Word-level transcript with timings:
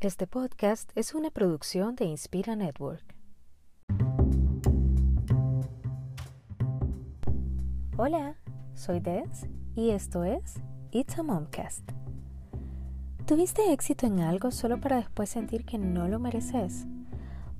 Este 0.00 0.28
podcast 0.28 0.92
es 0.94 1.12
una 1.12 1.28
producción 1.32 1.96
de 1.96 2.04
Inspira 2.04 2.54
Network. 2.54 3.02
Hola, 7.96 8.36
soy 8.74 9.00
Des 9.00 9.48
y 9.74 9.90
esto 9.90 10.22
es 10.22 10.60
It's 10.92 11.18
a 11.18 11.24
Momcast. 11.24 11.82
¿Tuviste 13.26 13.72
éxito 13.72 14.06
en 14.06 14.20
algo 14.20 14.52
solo 14.52 14.80
para 14.80 14.98
después 14.98 15.30
sentir 15.30 15.64
que 15.64 15.78
no 15.78 16.06
lo 16.06 16.20
mereces? 16.20 16.86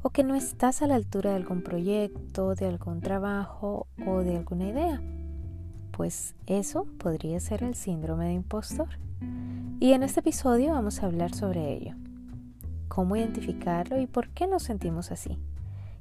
¿O 0.03 0.11
que 0.11 0.23
no 0.23 0.37
estás 0.37 0.81
a 0.83 0.87
la 0.87 0.95
altura 0.95 1.31
de 1.31 1.37
algún 1.39 1.65
proyecto, 1.65 2.55
de 2.55 2.67
algún 2.67 3.01
trabajo 3.01 3.89
o 4.07 4.19
de 4.21 4.37
alguna 4.37 4.69
idea? 4.69 5.03
Pues 5.91 6.37
eso 6.47 6.85
podría 6.99 7.41
ser 7.41 7.65
el 7.65 7.75
síndrome 7.75 8.27
de 8.27 8.35
impostor. 8.35 8.91
Y 9.81 9.91
en 9.91 10.05
este 10.05 10.21
episodio 10.21 10.75
vamos 10.75 11.03
a 11.03 11.07
hablar 11.07 11.35
sobre 11.35 11.73
ello 11.73 11.97
cómo 12.89 13.17
identificarlo 13.17 14.01
y 14.01 14.07
por 14.07 14.31
qué 14.31 14.47
nos 14.47 14.63
sentimos 14.63 15.13
así. 15.13 15.39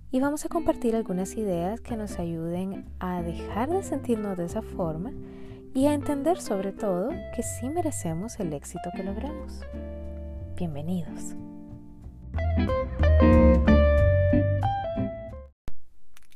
Y 0.10 0.20
vamos 0.22 0.46
a 0.46 0.50
compartir 0.50 0.96
algunas 0.96 1.36
ideas 1.36 1.82
que 1.82 1.98
nos 1.98 2.18
ayuden 2.18 2.86
a 3.00 3.22
dejar 3.22 3.70
de 3.70 3.84
sentirnos 3.84 4.38
de 4.38 4.46
esa 4.46 4.62
forma 4.62 5.12
y 5.74 5.86
a 5.88 5.94
entender 5.94 6.40
sobre 6.40 6.72
todo 6.72 7.10
que 7.36 7.44
sí 7.44 7.70
merecemos 7.70 8.40
el 8.40 8.54
éxito 8.54 8.90
que 8.96 9.04
logramos. 9.04 9.62
Bienvenidos. 10.56 11.36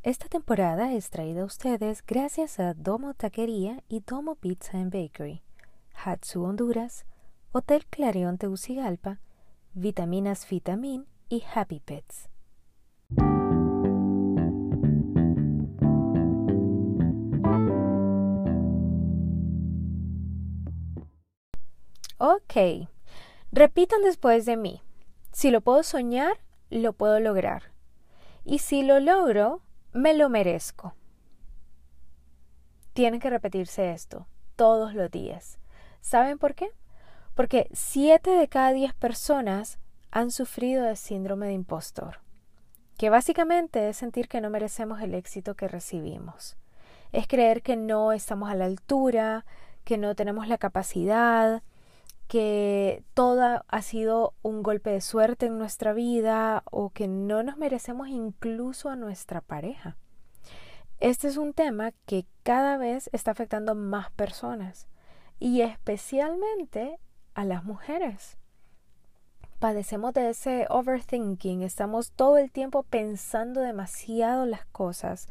Esta 0.03 0.27
temporada 0.27 0.93
es 0.93 1.09
traída 1.09 1.43
a 1.43 1.45
ustedes 1.45 2.03
gracias 2.05 2.59
a 2.59 2.73
Domo 2.73 3.13
Taquería 3.13 3.83
y 3.87 4.01
Domo 4.01 4.35
Pizza 4.35 4.77
and 4.77 4.91
Bakery, 4.91 5.43
Hatsu 5.93 6.43
Honduras, 6.43 7.05
Hotel 7.51 7.85
Clarion 7.85 8.37
Tegucigalpa, 8.37 9.19
vitaminas 9.73 10.47
Vitamin 10.49 11.07
y 11.29 11.43
Happy 11.53 11.79
Pets. 11.79 12.29
Ok, 22.17 22.87
repitan 23.51 24.03
después 24.03 24.45
de 24.45 24.55
mí. 24.55 24.81
Si 25.31 25.49
lo 25.49 25.61
puedo 25.61 25.81
soñar, 25.81 26.33
lo 26.69 26.93
puedo 26.93 27.19
lograr. 27.19 27.71
Y 28.45 28.59
si 28.59 28.83
lo 28.83 28.99
logro, 28.99 29.61
me 29.91 30.13
lo 30.13 30.29
merezco. 30.29 30.93
Tienen 32.93 33.19
que 33.19 33.29
repetirse 33.29 33.91
esto 33.91 34.27
todos 34.55 34.93
los 34.93 35.09
días. 35.09 35.57
¿Saben 36.01 36.37
por 36.37 36.53
qué? 36.53 36.71
Porque 37.33 37.69
7 37.73 38.29
de 38.31 38.47
cada 38.47 38.73
10 38.73 38.93
personas 38.93 39.79
han 40.11 40.31
sufrido 40.31 40.83
de 40.83 40.95
síndrome 40.95 41.47
de 41.47 41.53
impostor, 41.53 42.19
que 42.97 43.09
básicamente 43.09 43.89
es 43.89 43.97
sentir 43.97 44.27
que 44.27 44.41
no 44.41 44.49
merecemos 44.49 45.01
el 45.01 45.13
éxito 45.13 45.55
que 45.55 45.67
recibimos. 45.67 46.57
Es 47.11 47.27
creer 47.27 47.61
que 47.61 47.75
no 47.75 48.11
estamos 48.11 48.49
a 48.49 48.55
la 48.55 48.65
altura, 48.65 49.45
que 49.83 49.97
no 49.97 50.15
tenemos 50.15 50.47
la 50.47 50.57
capacidad, 50.57 51.63
que 52.27 53.03
todo 53.13 53.65
ha 53.67 53.81
sido 53.81 54.33
un 54.41 54.63
golpe 54.63 54.89
de 54.91 55.01
suerte 55.01 55.47
en 55.47 55.57
nuestra 55.57 55.91
vida 55.91 56.63
o 56.71 56.89
que 56.89 57.07
no 57.09 57.43
nos 57.43 57.57
merecemos 57.57 58.07
incluso 58.07 58.89
a 58.89 58.95
nuestra 58.95 59.41
pareja. 59.41 59.97
Este 61.01 61.27
es 61.27 61.35
un 61.35 61.53
tema 61.53 61.91
que 62.05 62.25
cada 62.43 62.77
vez 62.77 63.09
está 63.11 63.31
afectando 63.31 63.75
más 63.75 64.11
personas 64.11 64.87
y 65.39 65.61
especialmente 65.61 66.99
a 67.33 67.45
las 67.45 67.63
mujeres. 67.63 68.37
Padecemos 69.59 70.13
de 70.13 70.29
ese 70.29 70.65
overthinking, 70.69 71.61
estamos 71.61 72.11
todo 72.11 72.37
el 72.37 72.51
tiempo 72.51 72.83
pensando 72.83 73.61
demasiado 73.61 74.45
las 74.45 74.65
cosas, 74.65 75.27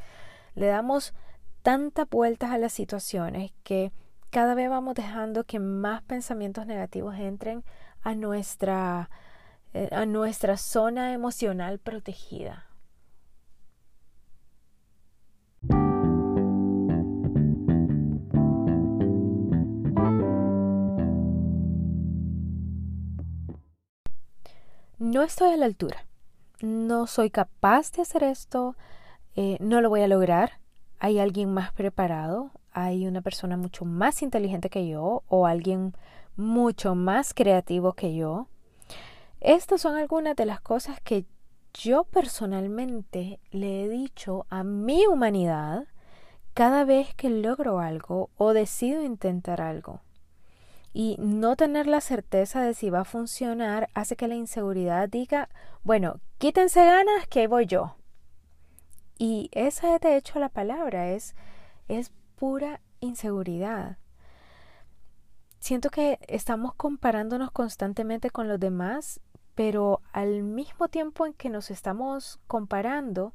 le 0.55 0.67
damos 0.67 1.15
tantas 1.63 2.09
vueltas 2.09 2.51
a 2.51 2.59
las 2.59 2.73
situaciones 2.73 3.53
que 3.65 3.93
cada 4.31 4.55
vez 4.55 4.71
vamos 4.71 4.95
dejando 4.95 5.45
que 5.45 5.59
más 5.59 6.03
pensamientos 6.03 6.67
negativos 6.67 7.17
entren 7.17 7.65
a 8.03 8.15
nuestra, 8.15 9.11
eh, 9.75 9.89
a 9.91 10.07
nuestra 10.07 10.57
zona 10.57 11.13
emocional 11.13 11.81
protegida. 11.81 12.70
No 25.11 25.25
estoy 25.25 25.53
a 25.53 25.57
la 25.57 25.67
altura, 25.67 26.07
no 26.61 27.09
soy 27.09 27.31
capaz 27.31 27.91
de 27.91 28.03
hacer 28.03 28.23
esto, 28.23 28.77
eh, 29.35 29.57
no 29.59 29.81
lo 29.81 29.89
voy 29.89 30.03
a 30.03 30.09
lograr, 30.09 30.61
hay 31.01 31.19
alguien 31.19 31.53
más 31.53 31.73
preparado, 31.73 32.53
hay 32.73 33.09
una 33.09 33.21
persona 33.21 33.57
mucho 33.57 33.85
más 33.85 34.23
inteligente 34.23 34.71
que 34.71 34.87
yo 34.87 35.25
o 35.27 35.47
alguien 35.47 35.95
mucho 36.37 36.95
más 36.95 37.35
creativo 37.35 37.95
que 37.95 38.15
yo. 38.15 38.47
Estas 39.41 39.81
son 39.81 39.97
algunas 39.97 40.37
de 40.37 40.47
las 40.47 40.61
cosas 40.61 41.01
que 41.01 41.25
yo 41.75 42.05
personalmente 42.05 43.41
le 43.51 43.83
he 43.83 43.89
dicho 43.89 44.47
a 44.49 44.63
mi 44.63 45.07
humanidad 45.09 45.89
cada 46.55 46.85
vez 46.85 47.15
que 47.17 47.31
logro 47.31 47.81
algo 47.81 48.31
o 48.37 48.53
decido 48.53 49.03
intentar 49.03 49.61
algo. 49.61 50.03
Y 50.93 51.17
no 51.19 51.55
tener 51.57 51.87
la 51.87 52.01
certeza 52.01 52.63
de 52.63 52.75
si 52.75 52.91
va 52.91 53.01
a 53.01 53.05
funcionar 53.05 53.89
hace 53.95 54.17
que 54.17 54.27
la 54.27 54.35
inseguridad 54.35 55.09
diga, 55.09 55.49
bueno, 55.85 56.21
quítense 56.39 56.85
ganas 56.85 57.27
que 57.29 57.47
voy 57.47 57.67
yo. 57.67 57.97
Y 59.17 59.51
esa 59.53 59.95
es 59.95 60.01
de 60.01 60.17
hecho 60.17 60.39
la 60.41 60.49
palabra, 60.49 61.11
es, 61.11 61.37
es 61.89 62.11
pura 62.37 62.81
inseguridad. 63.01 63.99
Siento 65.61 65.91
que 65.91 66.19
estamos 66.27 66.75
comparándonos 66.75 67.51
constantemente 67.51 68.31
con 68.31 68.49
los 68.49 68.59
demás, 68.59 69.21
pero 69.55 70.01
al 70.13 70.43
mismo 70.43 70.89
tiempo 70.89 71.27
en 71.27 71.35
que 71.35 71.51
nos 71.51 71.71
estamos 71.71 72.41
comparando, 72.47 73.35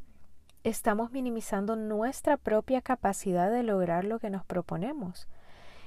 estamos 0.64 1.12
minimizando 1.12 1.76
nuestra 1.76 2.36
propia 2.36 2.82
capacidad 2.82 3.52
de 3.52 3.64
lograr 3.64 4.04
lo 4.04 4.20
que 4.20 4.32
nos 4.32 4.44
proponemos 4.44 5.28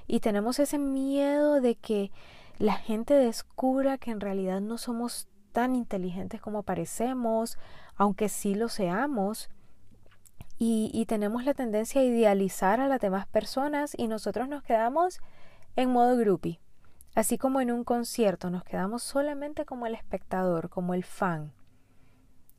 y 0.09 0.21
tenemos 0.21 0.59
ese 0.59 0.79
miedo 0.79 1.61
de 1.61 1.77
que 1.77 2.11
la 2.59 2.73
gente 2.73 3.13
descubra 3.15 3.99
que 3.99 4.11
en 4.11 4.21
realidad 4.21 4.61
no 4.61 4.79
somos 4.79 5.29
tan 5.53 5.77
inteligentes 5.77 6.41
como 6.41 6.63
parecemos, 6.63 7.59
aunque 7.95 8.31
sí 8.31 8.55
lo 8.55 8.69
seamos. 8.69 9.51
Y, 10.61 11.05
tenemos 11.07 11.45
la 11.45 11.55
tendencia 11.55 12.01
a 12.01 12.05
idealizar 12.05 12.81
a 12.81 12.89
las 12.89 13.01
demás 13.01 13.29
personas 13.29 13.95
y 13.97 14.09
nosotros 14.09 14.49
nos 14.49 14.65
quedamos 14.65 15.21
en 15.77 15.91
modo 15.91 16.17
groupie. 16.17 16.59
Así 17.15 17.39
como 17.39 17.61
en 17.61 17.71
un 17.71 17.85
concierto 17.85 18.51
nos 18.51 18.65
quedamos 18.65 19.05
solamente 19.05 19.65
como 19.65 19.87
el 19.87 19.95
espectador, 19.95 20.69
como 20.69 20.95
el 20.95 21.05
fan. 21.05 21.53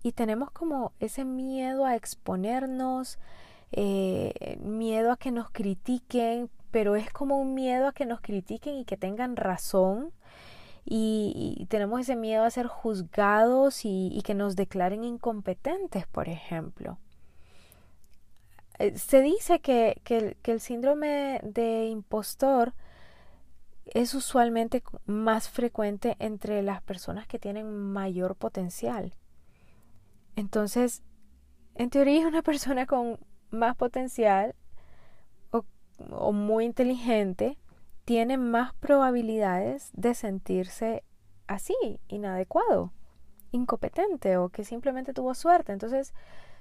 Y 0.02 0.14
tenemos 0.14 0.50
como 0.52 0.94
ese 1.02 1.26
miedo 1.26 1.84
a 1.84 1.96
exponernos, 1.96 3.20
eh, 3.74 4.58
miedo 4.62 5.12
a 5.12 5.18
que 5.18 5.32
nos 5.32 5.50
critiquen 5.50 6.50
pero 6.72 6.96
es 6.96 7.12
como 7.12 7.38
un 7.38 7.54
miedo 7.54 7.88
a 7.88 7.94
que 7.94 8.06
nos 8.06 8.22
critiquen 8.22 8.76
y 8.78 8.86
que 8.86 8.98
tengan 8.98 9.36
razón. 9.36 10.12
Y, 10.86 11.68
tenemos 11.70 12.02
ese 12.02 12.16
miedo 12.16 12.44
a 12.44 12.50
ser 12.50 12.68
juzgados 12.68 13.82
y, 13.84 14.22
que 14.26 14.34
nos 14.34 14.56
declaren 14.56 15.04
incompetentes, 15.04 16.08
por 16.08 16.30
ejemplo. 16.30 16.98
Eh, 18.80 18.98
se 18.98 19.22
dice 19.22 19.60
que, 19.60 20.02
que, 20.04 20.36
el 20.44 20.60
síndrome 20.62 21.42
de 21.44 21.88
impostor 21.88 22.74
es 23.86 24.14
usualmente 24.14 24.84
más 25.06 25.50
frecuente 25.50 26.16
entre 26.20 26.64
las 26.64 26.82
personas 26.82 27.28
que 27.28 27.40
tienen 27.40 27.70
mayor 27.70 28.36
potencial. 28.36 29.14
Entonces, 30.36 31.04
en 31.76 31.90
teoría, 31.90 32.28
una 32.28 32.42
persona 32.42 32.86
con 32.86 33.20
más 33.52 33.76
potencial 33.76 34.56
o 36.12 36.32
muy 36.32 36.66
inteligente 36.66 37.58
tiene 38.06 38.38
más 38.38 38.74
probabilidades 38.74 39.92
de 39.94 40.16
sentirse 40.16 41.04
así, 41.48 41.76
inadecuado, 42.08 42.92
incompetente 43.52 44.38
o 44.38 44.50
que 44.50 44.64
simplemente 44.64 45.14
tuvo 45.14 45.34
suerte. 45.34 45.74
Entonces, 45.74 46.14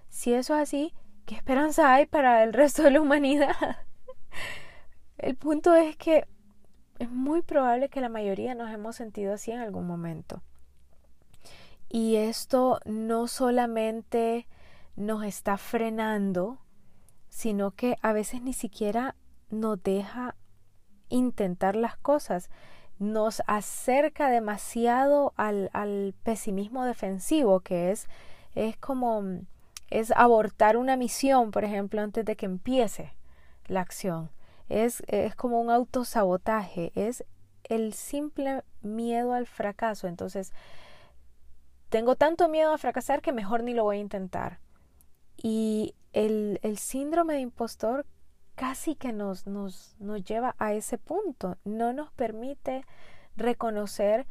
si 0.08 0.34
eso 0.34 0.54
es 0.56 0.62
así, 0.62 0.94
¿qué 1.26 1.34
esperanza 1.34 1.94
hay 1.94 2.06
para 2.06 2.42
el 2.42 2.52
resto 2.52 2.82
de 2.82 2.90
la 2.90 3.00
humanidad? 3.00 3.54
el 5.18 5.36
punto 5.36 5.74
es 5.74 5.96
que 5.96 6.26
es 6.98 7.10
muy 7.10 7.42
probable 7.42 7.88
que 7.88 8.00
la 8.00 8.08
mayoría 8.08 8.54
nos 8.54 8.70
hemos 8.70 8.96
sentido 8.96 9.34
así 9.34 9.50
en 9.50 9.60
algún 9.60 9.86
momento. 9.86 10.42
Y 11.88 12.16
esto 12.16 12.80
no 12.84 13.28
solamente 13.28 14.46
nos 14.96 15.24
está 15.24 15.56
frenando, 15.56 16.58
sino 17.28 17.70
que 17.70 17.96
a 18.02 18.12
veces 18.12 18.42
ni 18.42 18.52
siquiera 18.52 19.16
nos 19.50 19.82
deja 19.82 20.34
intentar 21.08 21.76
las 21.76 21.96
cosas. 21.96 22.50
nos 22.98 23.42
acerca 23.46 24.28
demasiado 24.28 25.32
al, 25.36 25.70
al 25.72 26.14
pesimismo 26.24 26.84
defensivo, 26.84 27.60
que 27.60 27.90
es, 27.92 28.08
es 28.54 28.76
como 28.76 29.22
es 29.90 30.10
abortar 30.10 30.76
una 30.76 30.96
misión, 30.96 31.50
por 31.50 31.64
ejemplo, 31.64 32.02
antes 32.02 32.24
de 32.24 32.36
que 32.36 32.46
empiece 32.46 33.14
la 33.66 33.80
acción. 33.80 34.30
Es, 34.68 35.02
es 35.06 35.34
como 35.34 35.60
un 35.60 35.70
autosabotaje, 35.70 36.92
es 36.94 37.24
el 37.64 37.94
simple 37.94 38.64
miedo 38.82 39.32
al 39.32 39.46
fracaso. 39.46 40.08
Entonces, 40.08 40.52
tengo 41.88 42.16
tanto 42.16 42.48
miedo 42.48 42.72
a 42.72 42.78
fracasar 42.78 43.22
que 43.22 43.32
mejor 43.32 43.62
ni 43.62 43.74
lo 43.74 43.84
voy 43.84 43.98
a 43.98 44.00
intentar. 44.00 44.58
Y 45.36 45.94
el, 46.12 46.58
el 46.62 46.78
síndrome 46.78 47.34
de 47.34 47.40
impostor 47.40 48.04
casi 48.58 48.96
que 48.96 49.12
nos, 49.12 49.46
nos, 49.46 49.94
nos 50.00 50.24
lleva 50.24 50.56
a 50.58 50.74
ese 50.74 50.98
punto. 50.98 51.56
No 51.64 51.92
nos 51.92 52.10
permite 52.10 52.84
reconocer 53.36 54.26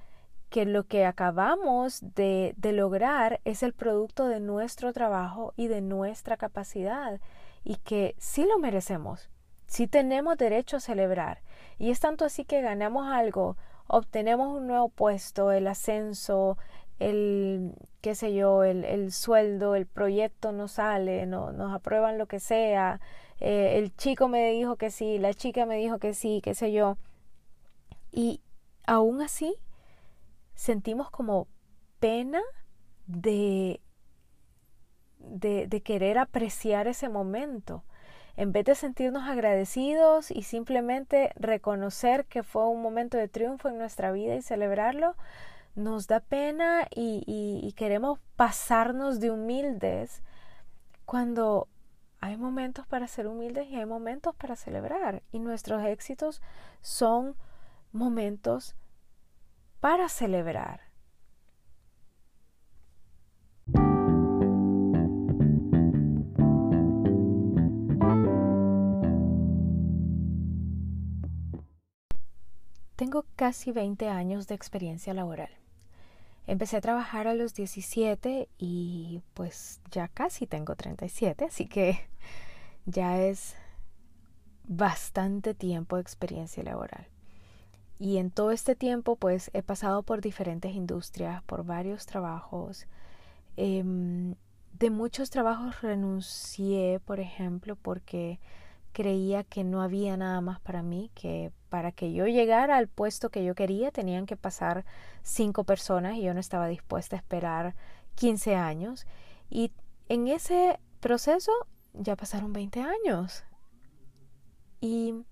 que 0.50 0.66
lo 0.66 0.84
que 0.84 1.06
acabamos 1.06 2.02
de, 2.14 2.54
de, 2.58 2.74
lograr 2.74 3.40
es 3.46 3.64
el 3.64 3.74
producto 3.74 4.28
de 4.28 4.42
nuestro 4.42 4.92
trabajo 4.92 5.54
y 5.56 5.68
de 5.68 5.80
nuestra 5.82 6.36
capacidad 6.36 7.22
y 7.64 7.78
que 7.78 8.16
sí 8.18 8.46
lo 8.46 8.60
merecemos, 8.60 9.30
sí 9.66 9.88
tenemos 9.88 10.38
derecho 10.38 10.78
a 10.78 10.82
celebrar. 10.82 11.42
Y 11.80 11.92
es 11.92 12.00
tanto 12.00 12.26
así 12.26 12.44
que 12.44 12.62
ganamos 12.62 13.08
algo, 13.08 13.56
obtenemos 13.88 14.58
un 14.58 14.68
nuevo 14.68 14.90
puesto, 14.90 15.52
el 15.52 15.68
ascenso, 15.68 16.58
el, 17.00 17.74
qué 18.02 18.16
sé 18.16 18.34
yo, 18.34 18.64
el, 18.64 18.84
el 18.84 19.12
sueldo, 19.12 19.76
el 19.76 19.86
proyecto 19.86 20.52
no 20.52 20.68
sale, 20.68 21.26
no, 21.26 21.52
nos 21.52 21.74
aprueban 21.74 22.18
lo 22.18 22.28
que 22.28 22.40
sea, 22.40 23.00
eh, 23.40 23.78
el 23.78 23.96
chico 23.96 24.28
me 24.28 24.52
dijo 24.52 24.76
que 24.78 24.90
sí, 24.90 25.20
la 25.20 25.34
chica 25.34 25.66
me 25.66 25.78
dijo 25.78 26.00
que 26.00 26.14
sí, 26.14 26.42
qué 26.44 26.56
sé 26.56 26.72
yo. 26.72 26.98
Y 28.12 28.42
aún 28.86 29.22
así 29.22 29.56
sentimos 30.56 31.12
como 31.12 31.48
pena 32.00 32.42
de, 33.06 33.80
de, 35.20 35.82
querer 35.82 36.18
apreciar 36.18 36.88
ese 36.88 37.10
momento 37.10 37.84
en 38.36 38.52
vez 38.52 38.66
de 38.66 38.76
sentirnos 38.76 39.28
agradecidos 39.28 40.30
y 40.32 40.44
simplemente 40.44 41.32
reconocer 41.36 42.26
que 42.26 42.44
fue 42.44 42.68
un 42.68 42.82
momento 42.82 43.18
de 43.18 43.28
triunfo 43.28 43.70
en 43.70 43.78
nuestra 43.78 44.12
vida 44.12 44.36
y 44.36 44.42
celebrarlo, 44.42 45.16
nos 45.76 46.08
da 46.08 46.20
pena 46.20 46.88
y, 46.94 47.74
queremos 47.76 48.20
pasarnos 48.36 49.20
de 49.20 49.32
humildes 49.32 50.22
cuando 51.06 51.68
hay 52.20 52.38
momentos 52.38 52.88
para 52.88 53.08
ser 53.08 53.28
humildes 53.28 53.68
y 53.68 53.76
hay 53.76 53.86
momentos 53.86 54.36
para 54.36 54.56
celebrar 54.56 55.24
y 55.32 55.40
nuestros 55.40 55.84
éxitos 55.84 56.42
son 56.82 57.36
momentos 57.92 58.76
para 59.80 60.10
celebrar. 60.10 60.82
Tengo 72.96 73.26
casi 73.36 73.72
20 73.72 74.10
años 74.10 74.48
de 74.48 74.56
experiencia 74.56 75.14
laboral. 75.14 75.67
Empecé 76.48 76.78
a 76.78 76.82
trabajar 76.82 77.28
a 77.28 77.34
los 77.34 77.54
17 77.54 78.48
y 78.58 79.22
pues 79.34 79.82
ya 79.92 80.08
casi 80.08 80.48
tengo 80.48 80.76
37, 80.76 81.46
así 81.46 81.66
que 81.68 82.00
ya 82.86 83.22
es 83.22 83.56
bastante 84.64 85.54
tiempo 85.54 85.98
de 85.98 86.02
experiencia 86.02 86.64
laboral. 86.64 87.08
Y 88.00 88.18
en 88.18 88.32
todo 88.32 88.52
este 88.52 88.76
tiempo 88.76 89.18
pues 89.18 89.52
he 89.54 89.62
pasado 89.62 90.04
por 90.04 90.22
diferentes 90.22 90.74
industrias, 90.74 91.44
por 91.44 91.66
varios 91.66 92.06
trabajos. 92.06 92.88
Em, 93.58 94.36
de 94.80 94.90
muchos 94.90 95.30
trabajos 95.30 95.82
renuncié, 95.82 97.02
por 97.04 97.20
ejemplo, 97.20 97.76
porque 97.76 98.40
creía 98.94 99.44
que 99.44 99.64
no 99.64 99.82
había 99.82 100.16
nada 100.16 100.40
más 100.42 100.60
para 100.62 100.82
mí, 100.84 101.12
que 101.14 101.52
para 101.70 101.92
que 101.92 102.14
yo 102.14 102.28
llegara 102.28 102.78
al 102.78 102.88
puesto 102.88 103.30
que 103.30 103.44
yo 103.44 103.56
quería 103.56 103.92
tenían 103.92 104.26
que 104.26 104.38
pasar 104.38 104.86
cinco 105.24 105.64
personas 105.64 106.16
y 106.16 106.24
yo 106.24 106.34
no 106.34 106.40
estaba 106.40 106.68
dispuesta 106.68 107.16
a 107.16 107.20
esperar 107.20 107.76
15 108.16 108.56
años. 108.56 109.06
Y 109.50 109.72
en 110.10 110.28
ese 110.28 110.80
proceso 111.00 111.52
ya 111.94 112.16
pasaron 112.16 112.54
20 112.54 112.82
años. 112.82 113.44
Y 114.82 115.26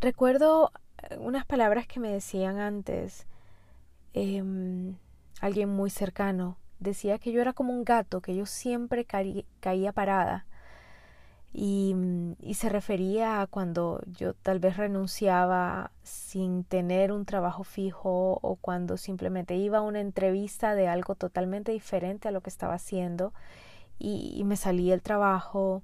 recuerdo 0.00 0.72
eh, 1.02 1.16
unas 1.18 1.44
palabras 1.46 1.86
que 1.86 2.00
me 2.00 2.10
decían 2.10 2.58
antes, 2.58 3.26
em, 4.12 4.96
alguien 5.40 5.68
muy 5.68 5.90
cercano, 5.90 6.58
decía 6.78 7.18
que 7.18 7.32
yo 7.32 7.40
era 7.40 7.52
como 7.52 7.72
un 7.72 7.84
gato, 7.84 8.20
que 8.20 8.34
yo 8.34 8.46
siempre 8.46 9.04
caía 9.04 9.92
parada 9.92 10.46
Mm, 11.54 12.32
y, 12.40 12.54
se 12.54 12.68
refería 12.68 13.40
a 13.40 13.46
cuando 13.46 14.00
yo 14.06 14.34
tal 14.34 14.60
vez 14.60 14.76
renunciaba 14.76 15.90
sin 16.02 16.62
tener 16.64 17.10
un 17.12 17.24
trabajo 17.24 17.64
fijo 17.64 18.38
o 18.42 18.56
cuando 18.56 18.96
simplemente 18.96 19.56
iba 19.56 19.78
a 19.78 19.82
una 19.82 20.00
entrevista 20.00 20.74
de 20.74 20.88
algo 20.88 21.14
totalmente 21.14 21.72
diferente 21.72 22.28
a 22.28 22.30
lo 22.32 22.42
que 22.42 22.50
estaba 22.50 22.74
haciendo 22.74 23.32
y, 23.98 24.42
me 24.44 24.56
salía 24.56 24.94
el 24.94 25.02
trabajo 25.02 25.82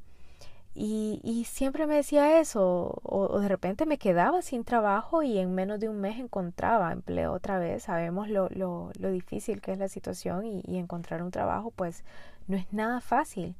y, 0.74 1.44
siempre 1.48 1.86
me 1.86 1.96
decía 1.96 2.40
eso 2.40 3.00
o, 3.02 3.40
de 3.40 3.48
repente 3.48 3.86
me 3.86 3.98
quedaba 3.98 4.42
sin 4.42 4.64
trabajo 4.64 5.22
y 5.22 5.38
en 5.38 5.54
menos 5.54 5.80
de 5.80 5.88
un 5.88 6.00
mes 6.00 6.18
encontraba 6.18 6.92
empleo 6.92 7.32
otra 7.32 7.58
vez. 7.58 7.84
Sabemos 7.84 8.28
lo, 8.28 8.48
lo, 8.50 8.90
lo 8.98 9.10
difícil 9.10 9.60
que 9.60 9.72
es 9.72 9.78
la 9.78 9.88
situación 9.88 10.44
y 10.46 10.78
encontrar 10.78 11.22
un 11.22 11.30
trabajo 11.30 11.70
pues 11.72 12.04
no 12.48 12.56
es 12.56 12.72
nada 12.72 13.00
fácil 13.00 13.56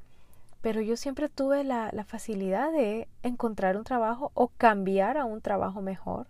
pero 0.64 0.81
yo 0.81 0.96
siempre 0.96 1.28
tuve 1.28 1.62
la, 1.62 1.93
facilidad 2.08 2.72
de 2.72 3.06
encontrar 3.22 3.76
un 3.76 3.84
trabajo 3.84 4.31
o 4.32 4.49
cambiar 4.49 5.19
a 5.19 5.26
un 5.26 5.43
trabajo 5.43 5.82
mejor. 5.82 6.26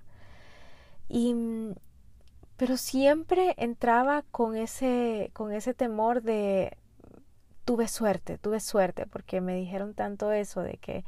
Y, 1.08 1.34
mm, 1.34 1.76
pero 2.56 2.76
siempre 2.76 3.54
entraba 3.58 4.24
con 4.32 4.56
ese, 4.56 5.30
con 5.34 5.52
ese 5.52 5.72
temor 5.72 6.20
de 6.20 6.76
tuve 7.64 7.86
suerte, 7.86 8.36
tuve 8.36 8.58
suerte, 8.58 9.06
porque 9.06 9.40
me 9.40 9.54
dijeron 9.54 9.94
tanto 9.94 10.32
eso 10.32 10.62
de 10.62 10.78
que 10.78 11.04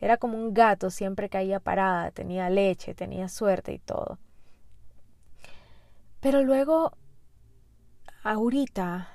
era 0.00 0.16
como 0.16 0.36
un 0.36 0.52
gato, 0.52 0.90
siempre 0.90 1.28
caía 1.28 1.60
parada, 1.60 2.10
tenía 2.10 2.50
leche, 2.50 2.92
tenía 2.92 3.28
suerte 3.28 3.72
y 3.72 3.78
todo. 3.78 4.18
Pero 6.18 6.42
luego, 6.42 6.90
ahorita, 8.24 9.10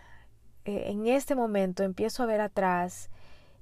eh, 0.63 0.83
en 0.91 1.07
este 1.07 1.35
momento, 1.35 1.83
empiezo 1.83 2.23
a 2.23 2.25
ver 2.25 2.39
atrás 2.39 3.09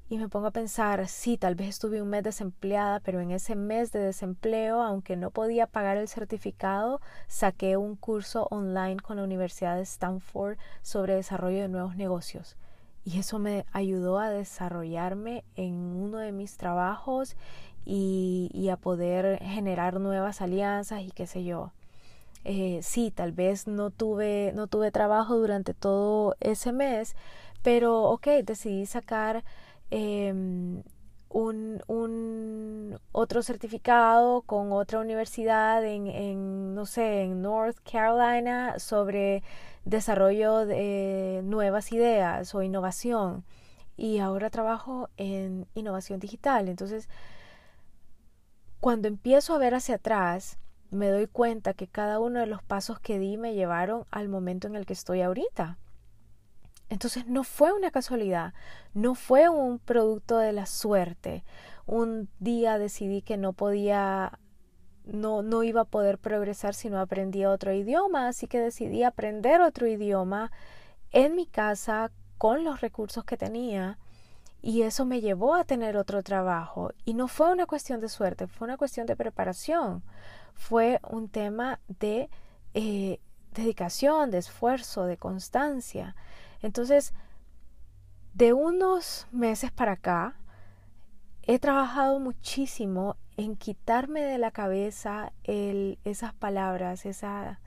y 0.10 0.18
me 0.18 0.30
pongo 0.30 0.48
a 0.48 0.52
pensar, 0.52 1.08
sí, 1.08 1.38
tal 1.38 1.56
vez 1.56 1.70
estuve 1.70 2.02
un 2.02 2.10
mes 2.10 2.24
desempleada, 2.24 3.02
pero 3.02 3.20
en 3.20 3.32
ese 3.32 3.56
mes 3.56 3.92
de 3.92 4.00
desempleo, 4.00 4.82
aunque 4.82 5.18
no 5.18 5.32
podía 5.32 5.68
pagar 5.68 5.98
el 5.98 6.08
certificado, 6.08 7.02
saqué 7.28 7.76
un 7.76 7.96
curso 7.96 8.48
online 8.50 8.98
con 8.98 9.18
la 9.18 9.24
Universidad 9.24 9.76
de 9.76 9.82
Stanford 9.82 10.58
sobre 10.82 11.16
desarrollo 11.16 11.62
de 11.62 11.68
nuevos 11.68 11.98
negocios. 11.98 12.56
Y 13.04 13.20
eso 13.20 13.38
me 13.40 13.66
ayudó 13.74 14.20
a 14.20 14.30
desarrollarme 14.30 15.44
en 15.56 15.74
uno 15.74 16.20
de 16.20 16.32
mis 16.32 16.58
trabajos 16.58 17.36
y, 17.86 18.70
a 18.72 18.78
poder 18.78 19.40
generar 19.40 20.00
nuevas 20.00 20.42
alianzas 20.42 21.02
y 21.02 21.12
qué 21.12 21.28
sé 21.28 21.44
yo. 21.44 21.72
Eh, 22.44 22.80
sí, 22.82 23.12
tal 23.12 23.34
vez 23.34 23.68
no 23.68 23.92
tuve, 23.92 24.52
no 24.56 24.68
tuve 24.68 24.92
trabajo 24.92 25.38
durante 25.38 25.74
todo 25.74 26.36
ese 26.40 26.72
mes, 26.72 27.16
pero 27.62 28.04
ok, 28.04 28.28
decidí 28.44 28.86
sacar 28.86 29.44
Em, 29.90 30.84
un, 31.30 31.82
un, 31.88 33.00
otro 33.12 33.42
certificado 33.42 34.42
con 34.42 34.72
otra 34.72 35.00
universidad 35.00 35.84
en, 35.86 36.08
en, 36.08 36.76
no 36.76 36.86
sé, 36.86 37.24
en 37.24 37.42
North 37.42 37.78
Carolina 37.90 38.80
sobre 38.80 39.44
desarrollo 39.86 40.66
de 40.66 41.42
nuevas 41.44 41.92
ideas 41.92 42.54
o 42.56 42.62
innovación. 42.64 43.46
Y 43.98 44.20
ahora 44.20 44.50
trabajo 44.50 45.10
en 45.18 45.68
innovación 45.74 46.20
digital. 46.20 46.70
Entonces, 46.70 47.10
cuando 48.80 49.08
empiezo 49.08 49.56
a 49.56 49.58
ver 49.58 49.74
hacia 49.74 49.96
atrás, 49.96 50.60
me 50.92 51.10
doy 51.10 51.28
cuenta 51.28 51.74
que 51.74 51.88
cada 51.88 52.20
uno 52.20 52.40
de 52.40 52.48
los 52.48 52.64
pasos 52.64 53.00
que 53.00 53.20
di 53.20 53.38
me 53.38 53.54
llevaron 53.54 54.06
al 54.12 54.30
momento 54.30 54.68
en 54.68 54.76
el 54.76 54.86
que 54.86 54.94
estoy 54.94 55.22
ahorita. 55.22 55.78
Entonces 56.90 57.28
no 57.28 57.44
fue 57.44 57.74
una 57.74 57.92
casualidad, 57.92 58.54
no 58.94 59.14
fue 59.16 59.50
un 59.50 59.80
producto 59.80 60.38
de 60.38 60.54
la 60.54 60.66
suerte. 60.66 61.44
Un 61.86 62.30
día 62.40 62.78
decidí 62.78 63.22
que 63.22 63.38
no 63.38 63.54
podía, 63.54 64.40
no, 65.06 65.42
no 65.42 65.64
iba 65.64 65.82
a 65.82 65.86
poder 65.86 66.18
progresar 66.18 66.74
si 66.74 66.90
no 66.90 67.00
aprendía 67.00 67.52
otro 67.52 67.74
idioma, 67.74 68.28
así 68.30 68.48
que 68.48 68.60
decidí 68.60 69.04
aprender 69.04 69.62
otro 69.62 69.88
idioma 69.88 70.52
en 71.12 71.36
mi 71.36 71.46
casa 71.46 72.12
con 72.38 72.64
los 72.64 72.82
recursos 72.82 73.24
que 73.24 73.38
tenía 73.38 73.98
Y 74.62 74.84
eso 74.84 75.06
me 75.06 75.22
llevó 75.22 75.56
a 75.56 75.64
tener 75.64 75.98
otro 75.98 76.24
trabajo. 76.24 76.92
Y 77.06 77.14
no 77.14 77.28
fue 77.28 77.52
una 77.52 77.66
cuestión 77.68 78.02
de 78.02 78.10
suerte, 78.10 78.48
fue 78.48 78.66
una 78.66 78.78
cuestión 78.78 79.06
de 79.08 79.16
preparación. 79.16 80.04
Fue 80.56 81.00
un 81.10 81.30
tema 81.30 81.80
de 82.00 82.30
eh, 82.74 83.20
dedicación, 83.54 84.32
de 84.32 84.40
esfuerzo, 84.40 85.06
de 85.06 85.18
constancia. 85.18 86.16
Entonces, 86.62 87.14
de 88.34 88.54
unos 88.54 89.28
meses 89.32 89.72
para 89.72 89.94
acá, 89.94 90.36
he 91.44 91.60
trabajado 91.60 92.20
muchísimo 92.20 93.16
en 93.38 93.56
quitarme 93.56 94.22
de 94.22 94.38
la 94.38 94.52
cabeza 94.52 95.32
esas 95.44 96.34
palabras, 96.34 97.06
esa, 97.06 97.60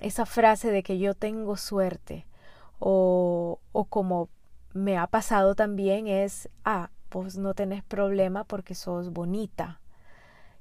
esa 0.00 0.26
frase 0.26 0.70
de 0.70 0.82
que 0.82 0.98
yo 0.98 1.14
tengo 1.14 1.56
suerte 1.56 2.26
o, 2.78 3.60
o 3.72 3.84
como 3.84 4.28
me 4.74 4.98
ha 4.98 5.06
pasado 5.06 5.54
también 5.54 6.06
es, 6.06 6.48
ah, 6.64 6.90
pues 7.08 7.38
no 7.38 7.54
tenés 7.54 7.82
problema 7.82 8.44
porque 8.44 8.74
sos 8.74 9.10
bonita. 9.10 9.80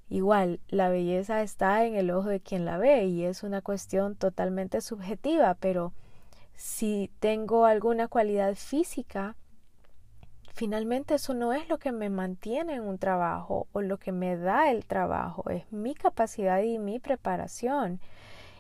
Igual, 0.10 0.60
la 0.70 0.90
belleza 0.90 1.42
está 1.42 1.86
en 1.86 1.96
el 1.96 2.12
ojo 2.12 2.30
de 2.30 2.40
quien 2.40 2.64
la 2.64 2.78
ve 2.78 3.06
y 3.06 3.24
es 3.24 3.44
una 3.44 3.62
cuestión 3.62 4.16
totalmente 4.16 4.80
subjetiva, 4.82 5.56
pero 5.56 5.94
si 6.56 7.12
tengo 7.20 7.66
alguna 7.66 8.08
cualidad 8.08 8.56
física, 8.56 9.36
finalmente 10.54 11.16
eso 11.16 11.34
no 11.34 11.54
es 11.54 11.68
lo 11.70 11.78
que 11.80 11.92
me 11.92 12.10
mantiene 12.10 12.76
en 12.76 12.84
un 12.84 12.98
trabajo 12.98 13.68
o 13.74 13.82
lo 13.82 13.98
que 13.98 14.12
me 14.12 14.38
da 14.38 14.72
el 14.72 14.86
trabajo, 14.86 15.50
es 15.50 15.72
mi 15.72 15.96
capacidad 15.96 16.62
y 16.62 16.80
mi 16.80 17.00
preparación. 17.00 18.00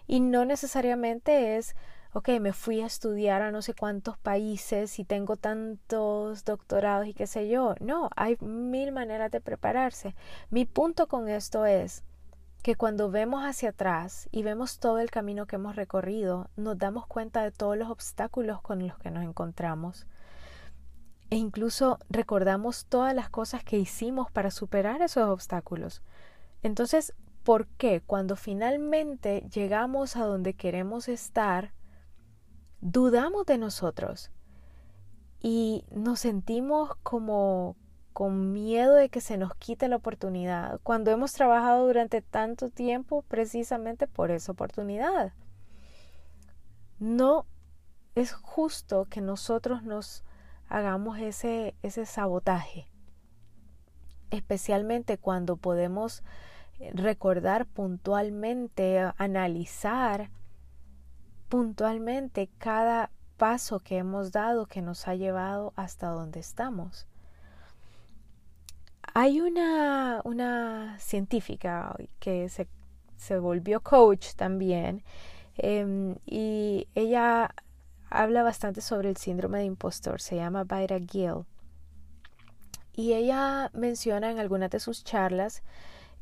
Y 0.08 0.20
no 0.20 0.46
necesariamente 0.46 1.58
es 1.58 1.76
ok, 2.16 2.30
me 2.40 2.54
fui 2.54 2.80
a 2.80 2.86
estudiar 2.86 3.42
a 3.42 3.52
no 3.52 3.62
sé 3.62 3.74
cuántos 3.74 4.18
países 4.18 5.00
y 5.00 5.04
tengo 5.04 5.36
tantos 5.36 6.46
doctorados 6.46 7.08
y 7.08 7.14
qué 7.14 7.28
sé 7.28 7.50
yo. 7.50 7.76
No, 7.82 8.10
hay 8.16 8.38
mil 8.40 8.94
maneras 8.94 9.32
de 9.32 9.42
prepararse. 9.42 10.16
Mi 10.50 10.64
punto 10.66 11.08
con 11.08 11.28
esto 11.28 11.66
es 11.66 12.06
que 12.66 12.76
cuando 12.76 13.12
vemos 13.12 13.44
hacia 13.44 13.70
atrás 13.70 14.28
y 14.32 14.42
vemos 14.42 14.80
todo 14.80 14.98
el 14.98 15.12
camino 15.12 15.46
que 15.46 15.58
hemos 15.58 15.76
recorrido, 15.76 16.50
nos 16.56 16.80
damos 16.80 17.06
cuenta 17.06 17.44
de 17.44 17.52
todos 17.52 17.78
los 17.78 17.92
obstáculos 17.92 18.60
con 18.60 18.88
los 18.88 18.98
que 18.98 19.12
nos 19.12 19.24
encontramos. 19.24 20.08
E 21.30 21.36
incluso 21.36 22.00
recordamos 22.10 22.88
todas 22.88 23.14
las 23.14 23.30
cosas 23.30 23.64
que 23.64 23.78
hicimos 23.78 24.32
para 24.32 24.50
superar 24.50 25.04
esos 25.04 25.30
obstáculos. 25.30 26.02
Entonces, 26.64 27.14
¿por 27.44 27.68
qué 27.68 28.02
cuando 28.02 28.36
finalmente 28.36 29.48
llegamos 29.54 30.16
a 30.16 30.26
donde 30.26 30.56
queremos 30.56 31.08
estar, 31.08 31.72
dudamos 32.82 33.46
de 33.46 33.60
nosotros 33.60 34.32
y 35.40 35.86
nos 35.92 36.22
sentimos 36.22 36.96
como 37.04 37.76
con 38.16 38.54
miedo 38.54 38.94
de 38.94 39.10
que 39.10 39.20
se 39.20 39.38
nos 39.38 39.54
quite 39.56 39.90
la 39.90 39.98
oportunidad, 39.98 40.80
cuando 40.84 41.12
hemos 41.12 41.34
trabajado 41.34 41.86
durante 41.86 42.22
tanto 42.22 42.70
tiempo 42.70 43.24
precisamente 43.24 44.08
por 44.08 44.32
esa 44.32 44.54
oportunidad. 44.54 45.34
No 46.98 47.46
es 48.16 48.32
justo 48.32 49.04
que 49.10 49.20
nosotros 49.20 49.84
nos 49.84 50.24
hagamos 50.70 51.20
ese, 51.20 51.76
ese 51.84 52.06
sabotaje, 52.06 52.88
especialmente 54.32 55.18
cuando 55.18 55.58
podemos 55.58 56.24
recordar 56.94 57.66
puntualmente, 57.66 59.12
analizar 59.18 60.32
puntualmente 61.50 62.50
cada 62.60 63.12
paso 63.36 63.82
que 63.82 63.98
hemos 63.98 64.32
dado 64.32 64.68
que 64.68 64.82
nos 64.82 65.06
ha 65.10 65.16
llevado 65.16 65.74
hasta 65.76 66.08
donde 66.08 66.40
estamos. 66.40 67.10
Hay 69.18 69.40
una, 69.40 70.20
una 70.26 71.00
científica 71.00 71.96
que 72.20 72.50
se, 72.50 72.68
se, 73.16 73.40
volvió 73.40 73.80
coach 73.80 74.34
también 74.36 75.06
em, 75.56 76.18
y 76.26 76.90
ella 76.96 77.56
habla 78.10 78.44
bastante 78.44 78.82
sobre 78.82 79.08
el 79.08 79.16
síndrome 79.16 79.60
de 79.60 79.64
impostor, 79.64 80.20
se 80.20 80.36
llama 80.36 80.66
Byra 80.66 81.00
Gill. 81.00 81.46
Y 82.92 83.14
ella 83.14 83.72
menciona 83.74 84.32
en 84.32 84.40
algunas 84.40 84.70
de 84.70 84.82
sus 84.82 85.06
charlas 85.06 85.64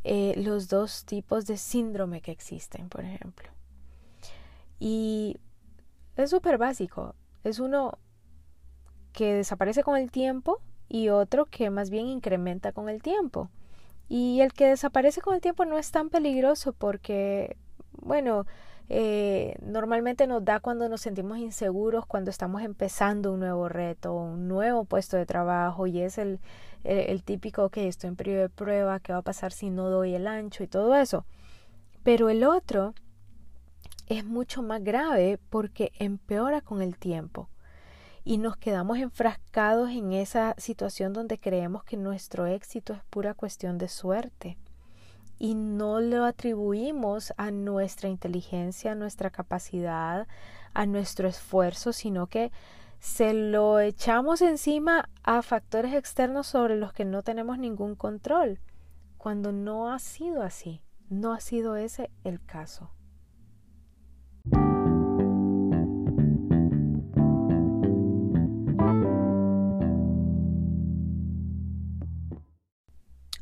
eh, 0.03 0.35
los 0.37 0.67
dos 0.67 1.03
tipos 1.05 1.47
de 1.47 1.57
síndrome 1.57 2.21
que 2.21 2.31
existen, 2.31 2.89
por 2.89 3.05
ejemplo. 3.05 3.49
Y 4.79 5.37
es 6.15 6.29
súper 6.29 6.59
básico. 6.59 7.15
Es 7.43 7.57
uno 7.57 7.97
que 9.13 9.33
desaparece 9.33 9.81
con 9.81 9.97
el 9.97 10.11
tiempo 10.11 10.61
y 10.93 11.09
otro 11.09 11.47
que 11.47 11.71
más 11.71 11.89
bien 11.89 12.05
incrementa 12.05 12.71
con 12.71 12.87
el 12.87 13.01
tiempo. 13.01 13.49
Y 14.09 14.41
el 14.41 14.53
que 14.53 14.67
desaparece 14.67 15.21
con 15.21 15.33
el 15.33 15.41
tiempo 15.41 15.65
no 15.65 15.79
es 15.79 15.89
tan 15.89 16.11
peligroso 16.11 16.71
porque, 16.71 17.57
bueno, 17.93 18.45
eh, 18.89 19.55
normalmente 19.63 20.27
nos 20.27 20.45
da 20.45 20.59
cuando 20.59 20.87
nos 20.89 21.01
sentimos 21.01 21.39
inseguros, 21.39 22.05
cuando 22.05 22.29
estamos 22.29 22.61
empezando 22.61 23.33
un 23.33 23.39
nuevo 23.39 23.69
reto, 23.69 24.13
un 24.13 24.47
nuevo 24.47 24.85
puesto 24.85 25.17
de 25.17 25.25
trabajo 25.25 25.87
y 25.87 25.99
es 25.99 26.19
el, 26.19 26.39
el, 26.83 27.23
típico 27.23 27.69
que 27.69 27.87
estoy 27.87 28.09
en 28.09 28.15
periodo 28.15 28.41
de 28.41 28.49
prueba, 28.49 28.99
qué 28.99 29.13
va 29.13 29.19
a 29.19 29.23
pasar 29.23 29.51
si 29.51 29.71
no 29.71 29.89
doy 29.89 30.13
el 30.13 30.27
ancho 30.27 30.63
y 30.63 30.67
todo 30.67 30.93
eso. 30.95 31.25
Pero 32.03 32.29
el 32.29 32.43
otro 32.43 32.93
es 34.05 34.25
mucho 34.25 34.61
más 34.61 34.83
grave 34.83 35.39
porque 35.49 35.91
empeora 35.97 36.61
con 36.61 36.83
el 36.83 36.97
tiempo 36.97 37.49
y 38.23 38.37
nos 38.37 38.57
quedamos 38.57 38.97
enfrascados 38.97 39.89
en 39.89 40.13
esa 40.13 40.55
situación 40.57 41.13
donde 41.13 41.39
creemos 41.39 41.83
que 41.83 41.97
nuestro 41.97 42.45
éxito 42.45 42.93
es 42.93 43.03
pura 43.09 43.33
cuestión 43.33 43.77
de 43.77 43.89
suerte 43.89 44.57
y 45.39 45.55
no 45.55 45.99
lo 45.99 46.23
atribuimos 46.23 47.33
a 47.37 47.51
nuestra 47.51 48.07
inteligencia, 48.07 48.93
a 48.93 48.95
nuestra 48.95 49.29
capacidad, 49.29 50.27
a 50.73 50.85
nuestro 50.85 51.27
esfuerzo, 51.27 51.91
sino 51.91 52.27
que 52.27 52.51
se 52.99 53.33
lo 53.33 53.81
echamos 53.81 54.41
encima 54.41 55.09
a 55.23 55.41
factores 55.41 55.93
externos 55.93 56.47
sobre 56.47 56.77
los 56.77 56.93
que 56.93 57.03
no 57.03 57.23
tenemos 57.23 57.57
ningún 57.57 57.95
control, 57.95 58.59
cuando 59.17 59.51
no 59.51 59.91
ha 59.91 59.99
sido 59.99 60.43
así, 60.43 60.81
no 61.09 61.33
ha 61.33 61.41
sido 61.41 61.75
ese 61.75 62.09
el 62.23 62.41
caso. 62.45 62.91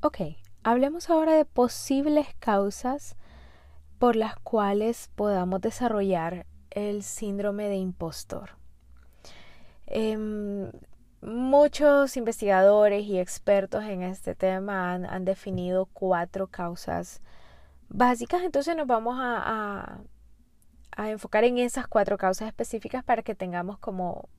Ok, 0.03 0.17
hablemos 0.63 1.11
ahora 1.11 1.33
de 1.35 1.45
posibles 1.45 2.25
causas 2.39 3.15
por 3.99 4.15
las 4.15 4.35
cuales 4.35 5.11
podamos 5.13 5.61
desarrollar 5.61 6.47
el 6.71 7.03
síndrome 7.03 7.69
de 7.69 7.75
impostor. 7.75 8.57
Em, 9.85 10.71
muchos 11.21 12.17
investigadores 12.17 13.05
y 13.05 13.19
expertos 13.19 13.83
en 13.83 14.01
este 14.01 14.33
tema 14.33 14.93
han, 14.93 15.23
definido 15.23 15.85
cuatro 15.93 16.47
causas 16.47 17.21
básicas, 17.87 18.41
entonces 18.41 18.75
nos 18.75 18.87
vamos 18.87 19.17
a, 19.19 19.99
a 20.97 21.09
enfocar 21.11 21.43
en 21.43 21.59
esas 21.59 21.85
cuatro 21.85 22.17
causas 22.17 22.47
específicas 22.47 23.03
para 23.03 23.21
que 23.21 23.35
tengamos 23.35 23.77
como 23.77 24.29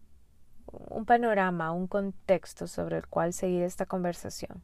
un 0.66 1.04
panorama, 1.04 1.70
un 1.70 1.86
contexto 1.86 2.66
sobre 2.66 2.96
el 2.96 3.06
cual 3.06 3.32
seguir 3.32 3.62
esta 3.62 3.86
conversación. 3.86 4.60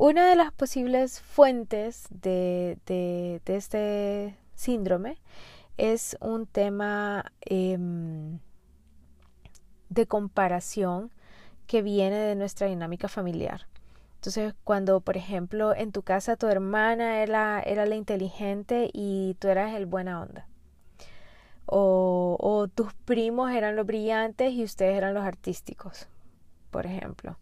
Una 0.00 0.28
de 0.28 0.36
las 0.36 0.52
posibles 0.52 1.20
fuentes 1.20 2.06
de, 2.12 2.78
este 3.46 4.38
síndrome 4.54 5.18
es 5.76 6.16
un 6.20 6.46
tema 6.46 7.32
em, 7.40 8.38
de 9.88 10.06
comparación 10.06 11.10
que 11.66 11.82
viene 11.82 12.14
de 12.14 12.36
nuestra 12.36 12.68
dinámica 12.68 13.08
familiar. 13.08 13.66
Entonces, 14.14 14.54
cuando, 14.62 15.00
por 15.00 15.16
ejemplo, 15.16 15.74
en 15.74 15.90
tu 15.90 16.02
casa 16.02 16.36
tu 16.36 16.46
hermana 16.46 17.20
era, 17.20 17.60
era 17.60 17.84
la 17.84 17.96
inteligente 17.96 18.90
y 18.92 19.34
tú 19.40 19.48
eras 19.48 19.74
el 19.74 19.86
buena 19.86 20.22
onda. 20.22 20.46
O 21.66 22.68
tus 22.72 22.94
primos 22.94 23.50
eran 23.50 23.74
los 23.74 23.84
brillantes 23.84 24.52
y 24.52 24.62
ustedes 24.62 24.96
eran 24.96 25.12
los 25.12 25.24
artísticos, 25.24 26.06
por 26.70 26.86
ejemplo 26.86 27.36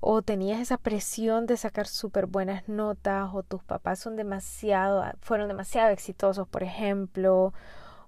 o 0.00 0.22
tenías 0.22 0.60
esa 0.60 0.78
presión 0.78 1.46
de 1.46 1.56
sacar 1.56 1.86
súper 1.86 2.26
buenas 2.26 2.68
notas 2.68 3.30
o 3.32 3.42
tus 3.42 3.62
papás 3.64 3.98
son 3.98 4.16
demasiado, 4.16 5.04
fueron 5.20 5.48
demasiado 5.48 5.90
exitosos, 5.90 6.46
por 6.48 6.62
ejemplo, 6.62 7.52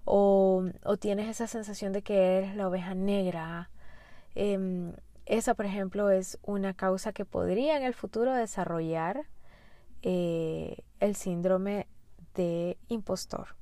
o, 0.04 0.64
o 0.84 0.96
tienes 0.96 1.28
esa 1.28 1.46
sensación 1.46 1.92
de 1.92 2.02
que 2.02 2.38
eres 2.38 2.56
la 2.56 2.68
oveja 2.68 2.94
negra. 2.94 3.70
Em, 4.34 4.92
esa, 5.26 5.54
por 5.54 5.66
ejemplo, 5.66 6.10
es 6.10 6.38
una 6.42 6.74
causa 6.74 7.12
que 7.12 7.24
podría 7.24 7.76
en 7.76 7.82
el 7.82 7.94
futuro 7.94 8.34
desarrollar 8.34 9.26
eh, 10.02 10.78
el 11.00 11.14
síndrome 11.14 11.86
de 12.34 12.78
impostor. 12.88 13.56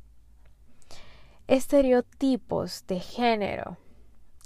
Estereotipos 1.46 2.86
de 2.86 3.00
género. 3.00 3.78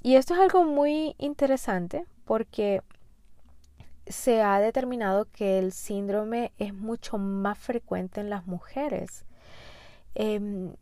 Y 0.02 0.16
esto 0.16 0.34
es 0.34 0.40
algo 0.40 0.64
muy 0.64 1.14
interesante 1.18 2.06
porque 2.24 2.82
se 4.06 4.42
ha 4.42 4.60
determinado 4.60 5.26
que 5.26 5.58
el 5.58 5.72
síndrome 5.72 6.52
es 6.58 6.74
mucho 6.74 7.18
más 7.18 7.58
frecuente 7.58 8.20
en 8.20 8.30
las 8.30 8.46
mujeres. 8.46 9.24
Em, 10.14 10.74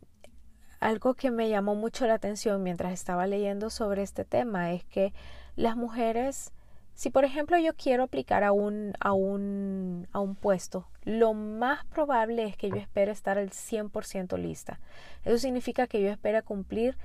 algo 0.79 1.13
que 1.13 1.31
me 1.31 1.49
llamó 1.49 1.75
mucho 1.75 2.07
la 2.07 2.15
atención 2.15 2.63
mientras 2.63 2.93
estaba 2.93 3.27
leyendo 3.27 3.69
sobre 3.69 4.01
este 4.01 4.25
tema 4.25 4.73
es 4.73 4.83
que 4.85 5.13
las 5.55 5.75
mujeres, 5.75 6.51
si 6.95 7.11
por 7.11 7.23
ejemplo 7.23 7.57
yo 7.59 7.75
quiero 7.75 8.03
aplicar 8.03 8.43
a 8.43 8.51
un, 8.51 8.93
a 8.99 9.13
un, 9.13 10.07
a 10.11 10.19
un 10.19 10.35
puesto, 10.35 10.87
lo 11.03 11.33
más 11.33 11.85
probable 11.85 12.45
es 12.45 12.57
que 12.57 12.69
yo 12.69 12.77
espere 12.77 13.11
estar 13.11 13.37
al 13.37 13.51
100% 13.51 14.37
lista. 14.37 14.79
Eso 15.23 15.37
significa 15.37 15.87
que 15.87 16.01
yo 16.01 16.09
espero 16.09 16.43
cumplir 16.43 16.97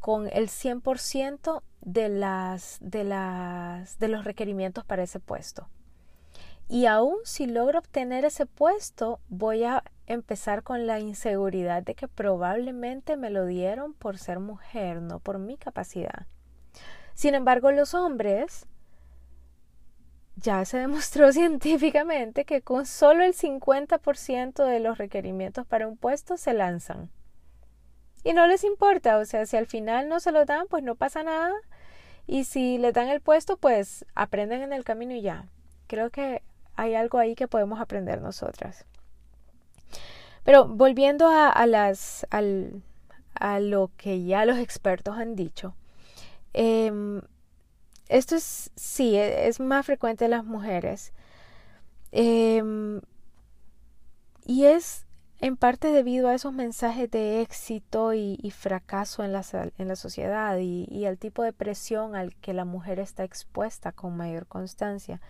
con 0.00 0.28
el 0.32 0.48
100% 0.48 1.62
de, 1.82 2.08
las, 2.08 2.78
de, 2.80 3.04
las, 3.04 3.98
de 3.98 4.08
los 4.08 4.24
requerimientos 4.24 4.84
para 4.84 5.02
ese 5.02 5.20
puesto. 5.20 5.68
Y 6.68 6.86
aún 6.86 7.16
si 7.24 7.46
logro 7.46 7.80
obtener 7.80 8.24
ese 8.24 8.46
puesto, 8.46 9.20
voy 9.28 9.64
a 9.64 9.82
empezar 10.06 10.62
con 10.62 10.86
la 10.86 11.00
inseguridad 11.00 11.82
de 11.82 11.94
que 11.94 12.08
probablemente 12.08 13.16
me 13.16 13.30
lo 13.30 13.46
dieron 13.46 13.92
por 13.92 14.18
ser 14.18 14.38
mujer, 14.38 15.02
no 15.02 15.18
por 15.18 15.38
mi 15.38 15.56
capacidad. 15.56 16.26
Sin 17.14 17.34
embargo, 17.34 17.72
los 17.72 17.94
hombres 17.94 18.66
ya 20.36 20.64
se 20.64 20.78
demostró 20.78 21.32
científicamente 21.32 22.44
que 22.44 22.62
con 22.62 22.86
solo 22.86 23.24
el 23.24 23.34
50% 23.34 24.64
de 24.64 24.80
los 24.80 24.96
requerimientos 24.96 25.66
para 25.66 25.86
un 25.88 25.96
puesto 25.96 26.36
se 26.36 26.54
lanzan. 26.54 27.10
Y 28.24 28.32
no 28.32 28.46
les 28.46 28.64
importa, 28.64 29.18
o 29.18 29.24
sea, 29.24 29.46
si 29.46 29.56
al 29.56 29.66
final 29.66 30.08
no 30.08 30.20
se 30.20 30.32
lo 30.32 30.44
dan, 30.44 30.66
pues 30.68 30.82
no 30.82 30.94
pasa 30.94 31.22
nada. 31.22 31.52
Y 32.26 32.44
si 32.44 32.78
les 32.78 32.92
dan 32.94 33.08
el 33.08 33.20
puesto, 33.20 33.56
pues 33.56 34.04
aprenden 34.14 34.62
en 34.62 34.72
el 34.72 34.84
camino 34.84 35.14
y 35.14 35.22
ya. 35.22 35.46
Creo 35.86 36.10
que 36.10 36.42
hay 36.76 36.94
algo 36.94 37.18
ahí 37.18 37.34
que 37.34 37.48
podemos 37.48 37.80
aprender 37.80 38.20
nosotras. 38.20 38.84
Pero 40.44 40.66
volviendo 40.66 41.28
a, 41.28 41.66
las, 41.66 42.26
a 42.30 43.60
lo 43.60 43.90
que 43.96 44.24
ya 44.24 44.44
los 44.44 44.58
expertos 44.58 45.16
han 45.16 45.36
dicho, 45.36 45.74
em, 46.52 47.20
esto 48.08 48.36
es, 48.36 48.70
sí, 48.74 49.16
e, 49.16 49.48
es 49.48 49.60
más 49.60 49.86
frecuente 49.86 50.24
en 50.24 50.32
las 50.32 50.44
mujeres. 50.44 51.12
Em, 52.12 53.00
y 54.46 54.64
es 54.64 55.06
en 55.40 55.56
parte 55.56 55.90
debido 55.90 56.28
a 56.28 56.34
esos 56.34 56.52
mensajes 56.52 57.10
de 57.10 57.40
éxito 57.40 58.12
y, 58.12 58.36
fracaso 58.50 59.24
en 59.24 59.32
la, 59.32 59.42
en 59.78 59.88
la 59.88 59.96
sociedad 59.96 60.58
y, 60.58 61.06
al 61.06 61.18
tipo 61.18 61.42
de 61.42 61.52
presión 61.52 62.14
al 62.14 62.34
que 62.36 62.52
la 62.52 62.66
mujer 62.66 63.00
está 63.00 63.24
expuesta 63.24 63.92
con 63.92 64.16
mayor 64.16 64.46
constancia. 64.46 65.20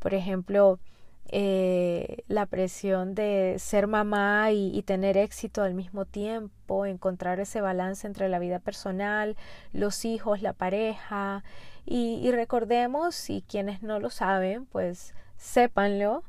Por 0.00 0.14
ejemplo, 0.14 0.80
eh, 1.28 2.24
la 2.26 2.46
presión 2.46 3.14
de 3.14 3.54
ser 3.58 3.86
mamá 3.86 4.50
y, 4.50 4.82
tener 4.82 5.16
éxito 5.16 5.62
al 5.62 5.74
mismo 5.74 6.06
tiempo, 6.06 6.84
encontrar 6.84 7.38
ese 7.38 7.60
balance 7.60 8.06
entre 8.08 8.28
la 8.28 8.40
vida 8.40 8.58
personal, 8.58 9.36
los 9.72 10.04
hijos, 10.04 10.42
la 10.42 10.54
pareja. 10.54 11.44
Y, 11.86 12.20
y 12.20 12.32
recordemos, 12.32 13.30
y 13.30 13.42
quienes 13.42 13.82
no 13.82 14.00
lo 14.00 14.10
saben, 14.10 14.66
pues 14.66 15.14
sépanlo, 15.36 16.24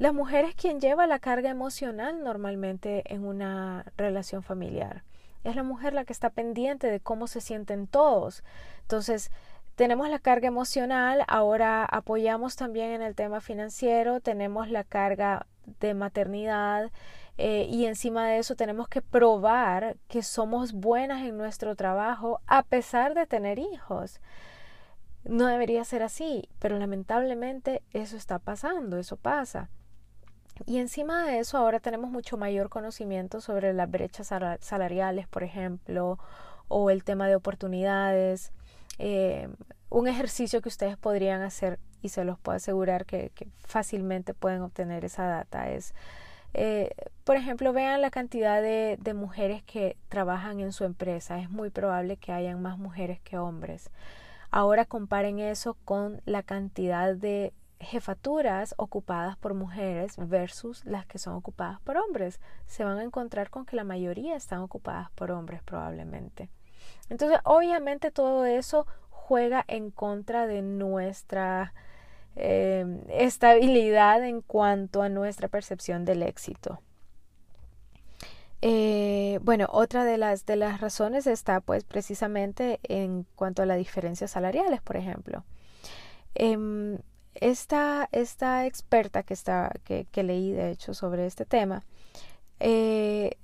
la 0.00 0.12
mujer 0.12 0.46
es 0.46 0.54
quien 0.54 0.80
lleva 0.80 1.06
la 1.06 1.18
carga 1.18 1.50
emocional 1.50 2.24
normalmente 2.24 3.02
en 3.12 3.26
una 3.26 3.84
relación 3.98 4.42
familiar. 4.42 5.04
Es 5.44 5.56
la 5.56 5.62
mujer 5.62 5.92
la 5.92 6.06
que 6.06 6.14
está 6.14 6.30
pendiente 6.30 6.86
de 6.86 7.00
cómo 7.00 7.26
se 7.26 7.42
sienten 7.42 7.86
todos. 7.86 8.42
Entonces, 8.80 9.30
tenemos 9.74 10.08
la 10.08 10.18
carga 10.18 10.48
emocional, 10.48 11.22
ahora 11.28 11.84
apoyamos 11.84 12.56
también 12.56 12.92
en 12.92 13.02
el 13.02 13.14
tema 13.14 13.42
financiero, 13.42 14.20
tenemos 14.20 14.70
la 14.70 14.84
carga 14.84 15.46
de 15.80 15.92
maternidad 15.92 16.90
eh, 17.36 17.66
y 17.68 17.84
encima 17.84 18.26
de 18.26 18.38
eso 18.38 18.56
tenemos 18.56 18.88
que 18.88 19.02
probar 19.02 19.98
que 20.08 20.22
somos 20.22 20.72
buenas 20.72 21.26
en 21.26 21.36
nuestro 21.36 21.76
trabajo 21.76 22.40
a 22.46 22.62
pesar 22.62 23.12
de 23.12 23.26
tener 23.26 23.58
hijos. 23.58 24.22
No 25.24 25.46
debería 25.46 25.84
ser 25.84 26.02
así, 26.02 26.48
pero 26.58 26.78
lamentablemente 26.78 27.82
eso 27.92 28.16
está 28.16 28.38
pasando, 28.38 28.96
eso 28.96 29.18
pasa. 29.18 29.68
Y 30.66 30.78
encima 30.78 31.24
de 31.24 31.38
eso 31.38 31.58
ahora 31.58 31.80
tenemos 31.80 32.10
mucho 32.10 32.36
mayor 32.36 32.68
conocimiento 32.68 33.40
sobre 33.40 33.72
las 33.72 33.90
brechas 33.90 34.32
salariales, 34.60 35.26
por 35.28 35.42
ejemplo, 35.42 36.18
o 36.68 36.90
el 36.90 37.04
tema 37.04 37.28
de 37.28 37.36
oportunidades. 37.36 38.52
Eh, 38.98 39.48
un 39.88 40.06
ejercicio 40.06 40.60
que 40.60 40.68
ustedes 40.68 40.96
podrían 40.96 41.42
hacer 41.42 41.78
y 42.02 42.10
se 42.10 42.24
los 42.24 42.38
puedo 42.38 42.56
asegurar 42.56 43.04
que, 43.06 43.32
fácilmente 43.58 44.34
pueden 44.34 44.62
obtener 44.62 45.04
esa 45.04 45.24
data 45.24 45.70
es, 45.70 45.94
eh, 46.54 46.90
por 47.24 47.36
ejemplo, 47.36 47.72
vean 47.72 48.00
la 48.00 48.10
cantidad 48.10 48.62
de, 48.62 48.98
de 49.00 49.14
mujeres 49.14 49.62
que 49.62 49.96
trabajan 50.08 50.60
en 50.60 50.72
su 50.72 50.84
empresa. 50.84 51.40
Es 51.40 51.50
muy 51.50 51.70
probable 51.70 52.16
que 52.16 52.32
hayan 52.32 52.62
más 52.62 52.78
mujeres 52.78 53.20
que 53.20 53.38
hombres. 53.38 53.90
Ahora 54.50 54.84
comparen 54.84 55.38
eso 55.38 55.76
con 55.84 56.20
la 56.24 56.42
cantidad 56.42 57.14
de 57.14 57.52
jefaturas 57.80 58.74
ocupadas 58.76 59.36
por 59.36 59.54
mujeres 59.54 60.14
versus 60.18 60.84
las 60.84 61.06
que 61.06 61.18
son 61.18 61.34
ocupadas 61.34 61.80
por 61.80 61.96
hombres. 61.96 62.40
Se 62.66 62.84
van 62.84 62.98
a 62.98 63.02
encontrar 63.02 63.50
con 63.50 63.64
que 63.64 63.76
la 63.76 63.84
mayoría 63.84 64.36
están 64.36 64.60
ocupadas 64.60 65.10
por 65.12 65.30
hombres 65.30 65.62
probablemente. 65.62 66.50
Entonces, 67.08 67.40
obviamente 67.44 68.10
todo 68.10 68.44
eso 68.44 68.86
juega 69.08 69.64
en 69.66 69.90
contra 69.90 70.46
de 70.46 70.62
nuestra 70.62 71.72
eh, 72.36 72.84
estabilidad 73.08 74.24
en 74.24 74.42
cuanto 74.42 75.02
a 75.02 75.08
nuestra 75.08 75.48
percepción 75.48 76.04
del 76.04 76.22
éxito. 76.22 76.80
Eh, 78.62 79.38
bueno, 79.42 79.68
otra 79.72 80.04
de 80.04 80.18
las, 80.18 80.44
de 80.44 80.56
las 80.56 80.80
razones 80.80 81.26
está 81.26 81.60
pues 81.60 81.84
precisamente 81.84 82.78
en 82.82 83.26
cuanto 83.34 83.62
a 83.62 83.66
las 83.66 83.78
diferencias 83.78 84.32
salariales, 84.32 84.82
por 84.82 84.96
ejemplo. 84.96 85.44
Em, 86.34 86.98
esta, 87.34 88.08
esta 88.12 88.66
experta 88.66 89.22
que, 89.22 89.34
está, 89.34 89.72
que, 89.84 90.06
que, 90.10 90.22
leí, 90.22 90.52
de 90.52 90.70
hecho, 90.70 90.94
sobre 90.94 91.26
este 91.26 91.44
tema, 91.44 91.84
eh, 92.58 93.36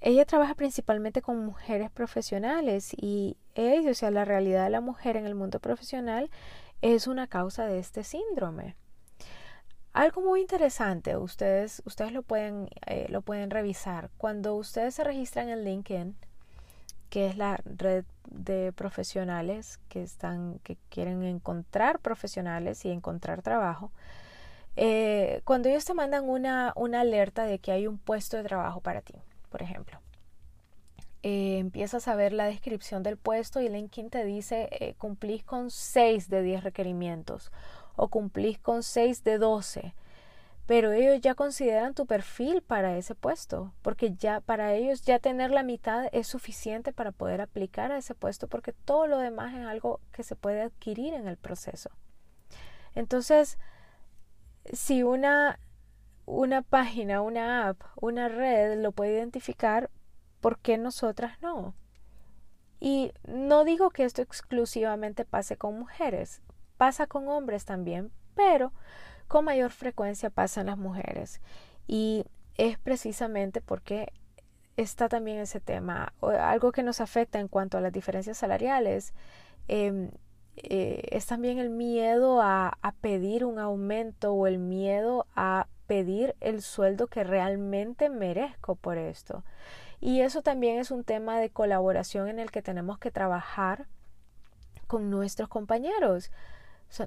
ella 0.00 0.24
trabaja 0.24 0.54
principalmente 0.54 1.22
con 1.22 1.44
mujeres 1.44 1.90
profesionales 1.90 2.92
y 2.96 3.36
ella, 3.54 3.90
o 3.90 3.94
sea, 3.94 4.10
la 4.10 4.24
realidad 4.24 4.64
de 4.64 4.70
la 4.70 4.80
mujer 4.80 5.16
en 5.16 5.26
el 5.26 5.34
mundo 5.34 5.60
profesional 5.60 6.30
es 6.80 7.06
una 7.06 7.28
causa 7.28 7.66
de 7.66 7.78
este 7.78 8.02
síndrome. 8.02 8.76
Algo 9.92 10.22
muy 10.22 10.40
interesante, 10.40 11.16
ustedes, 11.16 11.82
ustedes 11.84 12.12
lo, 12.12 12.22
pueden, 12.22 12.68
eh, 12.86 13.06
lo 13.10 13.22
pueden 13.22 13.50
revisar. 13.50 14.10
Cuando 14.16 14.54
ustedes 14.56 14.94
se 14.94 15.04
registran 15.04 15.50
en 15.50 15.64
LinkedIn, 15.64 16.16
que 17.12 17.26
es 17.26 17.36
la 17.36 17.60
red 17.66 18.06
de 18.30 18.72
profesionales 18.72 19.78
que 19.90 20.02
están, 20.02 20.60
que 20.60 20.78
quieren 20.88 21.22
encontrar 21.24 21.98
profesionales 21.98 22.86
y 22.86 22.90
encontrar 22.90 23.42
trabajo. 23.42 23.92
Eh, 24.76 25.42
cuando 25.44 25.68
ellos 25.68 25.84
te 25.84 25.92
mandan 25.92 26.26
una, 26.26 26.72
una, 26.74 27.02
alerta 27.02 27.44
de 27.44 27.58
que 27.58 27.70
hay 27.70 27.86
un 27.86 27.98
puesto 27.98 28.38
de 28.38 28.44
trabajo 28.44 28.80
para 28.80 29.02
ti, 29.02 29.12
por 29.50 29.60
ejemplo, 29.60 30.00
eh, 31.22 31.58
empiezas 31.58 32.08
a 32.08 32.14
ver 32.14 32.32
la 32.32 32.46
descripción 32.46 33.02
del 33.02 33.18
puesto 33.18 33.60
y 33.60 33.68
LinkedIn 33.68 34.08
te 34.08 34.24
dice 34.24 34.70
eh, 34.72 34.94
cumplís 34.96 35.44
con 35.44 35.70
6 35.70 36.30
de 36.30 36.40
10 36.40 36.64
requerimientos 36.64 37.52
o 37.94 38.08
cumplís 38.08 38.58
con 38.58 38.82
6 38.82 39.22
de 39.22 39.36
12 39.36 39.94
pero 40.66 40.92
ellos 40.92 41.20
ya 41.20 41.34
consideran 41.34 41.94
tu 41.94 42.06
perfil 42.06 42.62
para 42.62 42.96
ese 42.96 43.14
puesto, 43.14 43.72
porque 43.82 44.14
ya 44.14 44.40
para 44.40 44.74
ellos 44.74 45.02
ya 45.02 45.18
tener 45.18 45.50
la 45.50 45.62
mitad 45.62 46.08
es 46.12 46.28
suficiente 46.28 46.92
para 46.92 47.12
poder 47.12 47.40
aplicar 47.40 47.90
a 47.90 47.98
ese 47.98 48.14
puesto, 48.14 48.46
porque 48.46 48.72
todo 48.72 49.06
lo 49.06 49.18
demás 49.18 49.54
es 49.54 49.66
algo 49.66 50.00
que 50.12 50.22
se 50.22 50.36
puede 50.36 50.62
adquirir 50.62 51.14
en 51.14 51.26
el 51.26 51.36
proceso. 51.36 51.90
Entonces, 52.94 53.58
si 54.72 55.02
una, 55.02 55.58
una 56.26 56.62
página, 56.62 57.22
una 57.22 57.68
app, 57.68 57.82
una 58.00 58.28
red 58.28 58.80
lo 58.80 58.92
puede 58.92 59.14
identificar, 59.14 59.90
¿por 60.40 60.58
qué 60.58 60.78
nosotras 60.78 61.40
no? 61.42 61.74
Y 62.78 63.12
no 63.24 63.64
digo 63.64 63.90
que 63.90 64.04
esto 64.04 64.22
exclusivamente 64.22 65.24
pase 65.24 65.56
con 65.56 65.78
mujeres, 65.78 66.42
pasa 66.76 67.06
con 67.06 67.28
hombres 67.28 67.64
también, 67.64 68.12
pero 68.34 68.72
con 69.32 69.46
mayor 69.46 69.70
frecuencia 69.70 70.28
pasan 70.28 70.66
las 70.66 70.76
mujeres. 70.76 71.40
Y 71.86 72.26
es 72.58 72.78
precisamente 72.78 73.62
porque 73.62 74.12
está 74.76 75.08
también 75.08 75.38
ese 75.38 75.58
tema. 75.58 76.12
Algo 76.20 76.70
que 76.70 76.82
nos 76.82 77.00
afecta 77.00 77.40
en 77.40 77.48
cuanto 77.48 77.78
a 77.78 77.80
las 77.80 77.94
diferencias 77.94 78.36
salariales 78.36 79.14
em, 79.68 80.10
eh, 80.56 81.08
es 81.12 81.24
también 81.24 81.56
el 81.58 81.70
miedo 81.70 82.42
a, 82.42 82.76
pedir 83.00 83.46
un 83.46 83.58
aumento 83.58 84.34
o 84.34 84.46
el 84.46 84.58
miedo 84.58 85.26
a 85.34 85.66
pedir 85.86 86.36
el 86.40 86.60
sueldo 86.60 87.06
que 87.06 87.24
realmente 87.24 88.10
merezco 88.10 88.74
por 88.74 88.98
esto. 88.98 89.44
Y 89.98 90.20
eso 90.20 90.42
también 90.42 90.78
es 90.78 90.90
un 90.90 91.04
tema 91.04 91.40
de 91.40 91.48
colaboración 91.48 92.28
en 92.28 92.38
el 92.38 92.50
que 92.50 92.60
tenemos 92.60 92.98
que 92.98 93.10
trabajar 93.10 93.86
con 94.86 95.08
nuestros 95.08 95.48
compañeros 95.48 96.30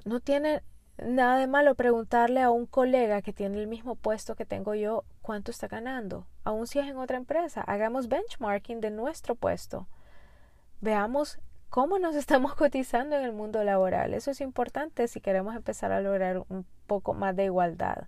no 0.04 0.20
tiene 0.20 0.62
nada 0.98 1.38
de 1.38 1.46
malo 1.46 1.74
preguntarle 1.74 2.40
a 2.40 2.50
un 2.50 2.66
colega 2.66 3.22
que 3.22 3.32
tiene 3.32 3.58
el 3.58 3.66
mismo 3.66 3.96
puesto 3.96 4.34
que 4.34 4.46
tengo 4.46 4.74
yo 4.74 5.04
cuánto 5.22 5.50
está 5.50 5.68
ganando, 5.68 6.26
aun 6.44 6.66
si 6.66 6.78
es 6.78 6.86
en 6.86 6.96
otra 6.96 7.16
empresa. 7.16 7.62
Hagamos 7.62 8.08
benchmarking 8.08 8.80
de 8.80 8.90
nuestro 8.90 9.34
puesto. 9.34 9.86
Veamos 10.80 11.38
cómo 11.68 11.98
nos 11.98 12.14
estamos 12.16 12.54
cotizando 12.54 13.16
en 13.16 13.24
el 13.24 13.32
mundo 13.32 13.62
laboral. 13.64 14.14
Eso 14.14 14.30
es 14.30 14.40
importante 14.40 15.08
si 15.08 15.20
queremos 15.20 15.54
empezar 15.54 15.92
a 15.92 16.00
lograr 16.00 16.42
un 16.48 16.64
poco 16.86 17.14
más 17.14 17.36
de 17.36 17.44
igualdad. 17.44 18.04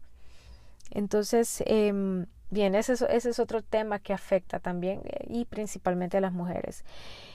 Entonces, 0.90 1.62
eh, 1.66 1.92
bien, 2.50 2.74
ese 2.74 2.94
es, 2.94 3.02
ese 3.02 3.30
es 3.30 3.38
otro 3.38 3.62
tema 3.62 3.98
que 3.98 4.14
afecta 4.14 4.58
también 4.58 5.02
eh, 5.04 5.26
y 5.28 5.44
principalmente 5.44 6.16
a 6.16 6.20
las 6.20 6.32
mujeres. 6.32 6.84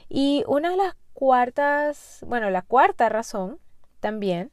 Y 0.09 0.43
una 0.47 0.71
de 0.71 0.77
las 0.77 0.95
cuartas, 1.13 2.23
bueno, 2.27 2.49
la 2.49 2.63
cuarta 2.63 3.09
razón 3.09 3.59
también 3.99 4.51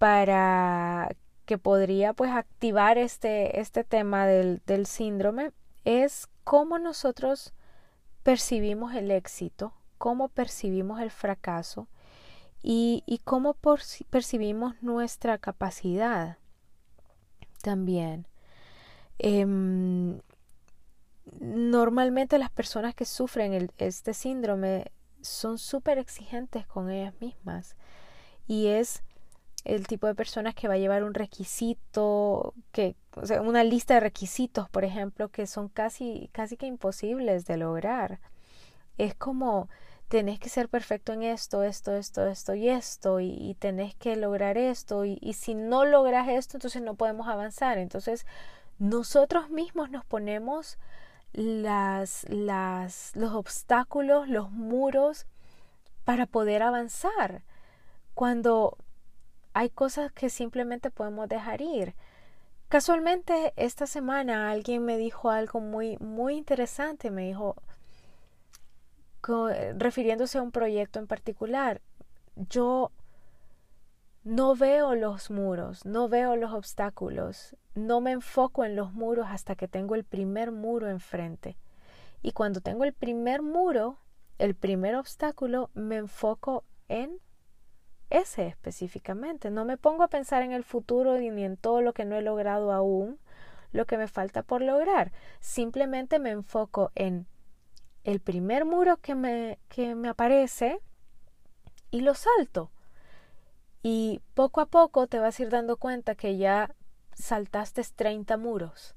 para 0.00 1.14
que 1.44 1.58
podría 1.58 2.14
pues 2.14 2.30
activar 2.30 2.96
este, 2.96 3.60
este 3.60 3.84
tema 3.84 4.24
del, 4.24 4.62
del 4.64 4.86
síndrome 4.86 5.52
es 5.84 6.26
cómo 6.42 6.78
nosotros 6.78 7.52
percibimos 8.22 8.94
el 8.94 9.10
éxito, 9.10 9.74
cómo 9.98 10.30
percibimos 10.30 11.02
el 11.02 11.10
fracaso 11.10 11.86
y, 12.62 13.02
y 13.04 13.18
cómo 13.18 13.54
percibimos 14.08 14.82
nuestra 14.82 15.36
capacidad 15.36 16.38
también. 17.60 18.26
Em, 19.18 20.18
normalmente 21.40 22.38
las 22.38 22.50
personas 22.50 22.94
que 22.94 23.04
sufren 23.04 23.70
este 23.76 24.14
síndrome 24.14 24.92
son 25.20 25.58
súper 25.58 25.98
exigentes 25.98 26.66
con 26.66 26.88
ellas 26.90 27.12
mismas 27.20 27.76
y 28.46 28.68
es 28.68 29.02
el 29.64 29.86
tipo 29.86 30.06
de 30.06 30.14
personas 30.14 30.54
que 30.54 30.68
va 30.68 30.74
a 30.74 30.78
llevar 30.78 31.04
un 31.04 31.14
requisito, 31.14 32.54
que, 32.72 32.96
o 33.14 33.26
sea, 33.26 33.42
una 33.42 33.64
lista 33.64 33.94
de 33.94 34.00
requisitos, 34.00 34.68
por 34.68 34.84
ejemplo, 34.84 35.28
que 35.28 35.46
son 35.46 35.68
casi, 35.68 36.30
casi 36.32 36.56
que 36.56 36.66
imposibles 36.66 37.44
de 37.46 37.56
lograr. 37.56 38.20
Es 38.98 39.14
como 39.14 39.68
tenés 40.08 40.40
que 40.40 40.48
ser 40.48 40.68
perfecto 40.68 41.12
en 41.12 41.22
esto, 41.22 41.62
esto, 41.62 41.94
esto, 41.94 42.26
esto 42.26 42.54
y 42.54 42.68
esto, 42.68 43.20
y, 43.20 43.56
tenés 43.60 43.94
que 43.94 44.16
lograr 44.16 44.58
esto, 44.58 45.04
y, 45.04 45.18
y, 45.20 45.34
si 45.34 45.54
no 45.54 45.84
logras 45.84 46.28
esto, 46.28 46.56
entonces 46.56 46.82
no 46.82 46.96
podemos 46.96 47.28
avanzar. 47.28 47.78
Entonces, 47.78 48.26
nosotros 48.78 49.50
mismos 49.50 49.90
nos 49.90 50.04
ponemos 50.04 50.78
las, 51.32 52.28
las, 52.28 53.12
los 53.14 53.32
obstáculos, 53.34 54.28
los 54.28 54.50
muros 54.50 55.26
para 56.04 56.26
poder 56.26 56.62
avanzar. 56.62 57.42
Cuando 58.14 58.76
hay 59.52 59.70
cosas 59.70 60.12
que 60.12 60.30
simplemente 60.30 60.90
podemos 60.90 61.28
dejar 61.28 61.60
ir. 61.60 61.94
Casualmente 62.68 63.52
esta 63.56 63.86
semana 63.86 64.50
alguien 64.50 64.84
me 64.84 64.96
dijo 64.96 65.30
algo 65.30 65.60
muy 65.60 65.96
muy 65.98 66.36
interesante, 66.36 67.10
me 67.10 67.26
dijo 67.26 67.56
refiriéndose 69.76 70.38
a 70.38 70.42
un 70.42 70.50
proyecto 70.50 70.98
en 70.98 71.06
particular, 71.06 71.80
yo 72.36 72.90
no 74.24 74.54
veo 74.54 74.94
los 74.94 75.30
muros, 75.30 75.84
no 75.84 76.08
veo 76.08 76.36
los 76.36 76.52
obstáculos, 76.52 77.56
no 77.74 78.00
me 78.00 78.12
enfoco 78.12 78.64
en 78.64 78.76
los 78.76 78.92
muros 78.92 79.26
hasta 79.28 79.54
que 79.54 79.68
tengo 79.68 79.94
el 79.94 80.04
primer 80.04 80.52
muro 80.52 80.88
enfrente. 80.88 81.56
Y 82.22 82.32
cuando 82.32 82.60
tengo 82.60 82.84
el 82.84 82.92
primer 82.92 83.42
muro, 83.42 83.98
el 84.38 84.54
primer 84.54 84.94
obstáculo, 84.96 85.70
me 85.74 85.96
enfoco 85.96 86.64
en 86.88 87.18
ese 88.10 88.46
específicamente. 88.46 89.50
No 89.50 89.64
me 89.64 89.78
pongo 89.78 90.02
a 90.02 90.08
pensar 90.08 90.42
en 90.42 90.52
el 90.52 90.64
futuro 90.64 91.16
ni 91.18 91.44
en 91.44 91.56
todo 91.56 91.80
lo 91.80 91.92
que 91.92 92.04
no 92.04 92.16
he 92.16 92.22
logrado 92.22 92.72
aún, 92.72 93.18
lo 93.72 93.86
que 93.86 93.96
me 93.96 94.08
falta 94.08 94.42
por 94.42 94.62
lograr. 94.62 95.12
Simplemente 95.40 96.18
me 96.18 96.30
enfoco 96.30 96.90
en 96.94 97.26
el 98.04 98.20
primer 98.20 98.64
muro 98.64 98.96
que 98.98 99.14
me, 99.14 99.58
que 99.68 99.94
me 99.94 100.08
aparece 100.08 100.80
y 101.90 102.00
lo 102.00 102.14
salto. 102.14 102.70
Y 103.82 104.20
poco 104.34 104.60
a 104.60 104.66
poco 104.66 105.06
te 105.06 105.18
vas 105.18 105.38
a 105.38 105.42
ir 105.42 105.48
dando 105.48 105.76
cuenta 105.76 106.14
que 106.14 106.36
ya 106.36 106.74
saltaste 107.14 107.82
30 107.94 108.36
muros. 108.36 108.94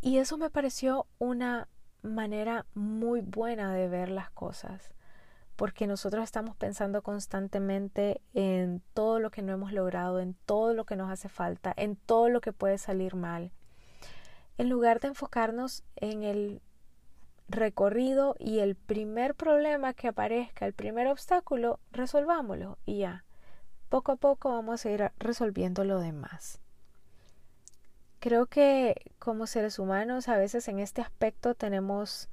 Y 0.00 0.18
eso 0.18 0.38
me 0.38 0.50
pareció 0.50 1.06
una 1.18 1.68
manera 2.02 2.66
muy 2.74 3.20
buena 3.20 3.74
de 3.74 3.88
ver 3.88 4.08
las 4.08 4.30
cosas, 4.30 4.94
porque 5.60 5.86
nosotros 5.86 6.24
estamos 6.24 6.56
pensando 6.56 7.02
constantemente 7.02 8.22
en 8.32 8.80
todo 8.94 9.20
lo 9.20 9.30
que 9.30 9.42
no 9.42 9.52
hemos 9.52 9.74
logrado, 9.74 10.18
en 10.18 10.32
todo 10.46 10.72
lo 10.72 10.86
que 10.86 10.96
nos 10.96 11.10
hace 11.10 11.28
falta, 11.28 11.74
en 11.76 11.96
todo 11.96 12.30
lo 12.30 12.40
que 12.40 12.54
puede 12.54 12.78
salir 12.78 13.14
mal, 13.14 13.52
en 14.56 14.70
lugar 14.70 15.00
de 15.00 15.08
enfocarnos 15.08 15.84
en 15.96 16.22
el 16.22 16.62
recorrido 17.46 18.36
y 18.38 18.60
el 18.60 18.74
primer 18.74 19.34
problema 19.34 19.92
que 19.92 20.08
aparezca, 20.08 20.64
el 20.64 20.72
primer 20.72 21.08
obstáculo, 21.08 21.78
resolvámoslo 21.92 22.78
y 22.86 23.00
ya. 23.00 23.26
Poco 23.90 24.12
a 24.12 24.16
poco 24.16 24.48
vamos 24.48 24.86
a 24.86 24.90
ir 24.90 25.12
resolviendo 25.18 25.84
lo 25.84 26.00
demás. 26.00 26.58
Creo 28.18 28.46
que 28.46 29.12
como 29.18 29.46
seres 29.46 29.78
humanos 29.78 30.28
a 30.28 30.38
veces 30.38 30.68
en 30.68 30.78
este 30.78 31.02
aspecto 31.02 31.54
tenemos 31.54 32.30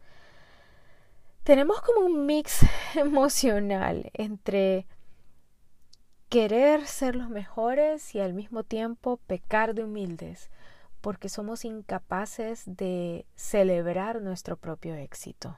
tenemos 1.48 1.80
como 1.80 2.06
un 2.06 2.26
mix 2.26 2.66
emocional 2.96 4.12
entre 4.14 4.86
querer 6.28 6.86
ser 6.86 7.16
los 7.16 7.30
mejores 7.30 8.14
y 8.16 8.20
al 8.20 8.34
mismo 8.34 8.64
tiempo 8.64 9.16
pecar 9.28 9.74
de 9.74 9.86
humildes 9.86 10.50
porque 11.00 11.30
somos 11.30 11.64
incapaces 11.64 12.64
de 12.66 13.26
celebrar 13.36 14.22
nuestro 14.22 14.58
propio 14.58 14.96
éxito. 14.96 15.58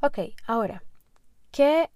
Ok, 0.00 0.18
ahora, 0.48 0.82
¿qué 1.52 1.90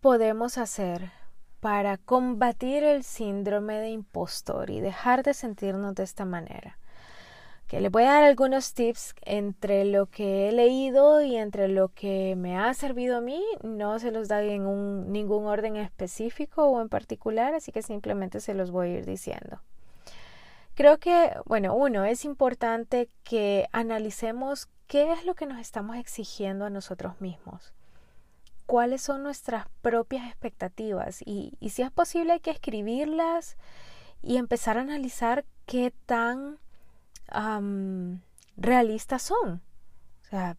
podemos 0.00 0.58
hacer 0.58 1.19
para 1.60 1.98
combatir 1.98 2.82
el 2.82 3.04
síndrome 3.04 3.78
de 3.78 3.90
impostor 3.90 4.70
y 4.70 4.80
dejar 4.80 5.22
de 5.22 5.34
sentirnos 5.34 5.94
de 5.94 6.02
esta 6.02 6.24
manera? 6.24 6.80
que 7.70 7.80
les 7.80 7.92
voy 7.92 8.02
a 8.02 8.14
dar 8.14 8.24
algunos 8.24 8.74
tips 8.74 9.14
entre 9.22 9.84
lo 9.84 10.06
que 10.06 10.48
he 10.48 10.52
leído 10.52 11.22
y 11.22 11.36
entre 11.36 11.68
lo 11.68 11.90
que 11.90 12.34
me 12.36 12.58
ha 12.58 12.74
servido 12.74 13.18
a 13.18 13.20
mí. 13.20 13.40
No 13.62 14.00
se 14.00 14.10
los 14.10 14.26
doy 14.26 14.50
en 14.50 15.12
ningún 15.12 15.46
orden 15.46 15.76
específico 15.76 16.64
o 16.64 16.80
en 16.80 16.88
particular, 16.88 17.54
así 17.54 17.70
que 17.70 17.82
simplemente 17.82 18.40
se 18.40 18.54
los 18.54 18.72
voy 18.72 18.88
a 18.88 18.98
ir 18.98 19.06
diciendo. 19.06 19.60
Creo 20.74 20.98
que, 20.98 21.30
bueno, 21.46 21.76
uno, 21.76 22.04
es 22.04 22.24
importante 22.24 23.08
que 23.22 23.68
analicemos 23.70 24.68
qué 24.88 25.12
es 25.12 25.24
lo 25.24 25.36
que 25.36 25.46
nos 25.46 25.60
estamos 25.60 25.96
exigiendo 25.96 26.64
a 26.64 26.70
nosotros 26.70 27.20
mismos. 27.20 27.72
¿Cuáles 28.70 29.02
son 29.02 29.24
nuestras 29.24 29.66
propias 29.82 30.28
expectativas? 30.28 31.22
Y, 31.26 31.58
si 31.70 31.82
es 31.82 31.90
posible 31.90 32.34
hay 32.34 32.38
que 32.38 32.52
escribirlas 32.52 33.56
y 34.22 34.36
empezar 34.36 34.78
a 34.78 34.82
analizar 34.82 35.44
qué 35.66 35.92
tan 36.06 36.60
realistas 38.56 39.22
son. 39.22 39.60
O 40.22 40.24
sea, 40.24 40.56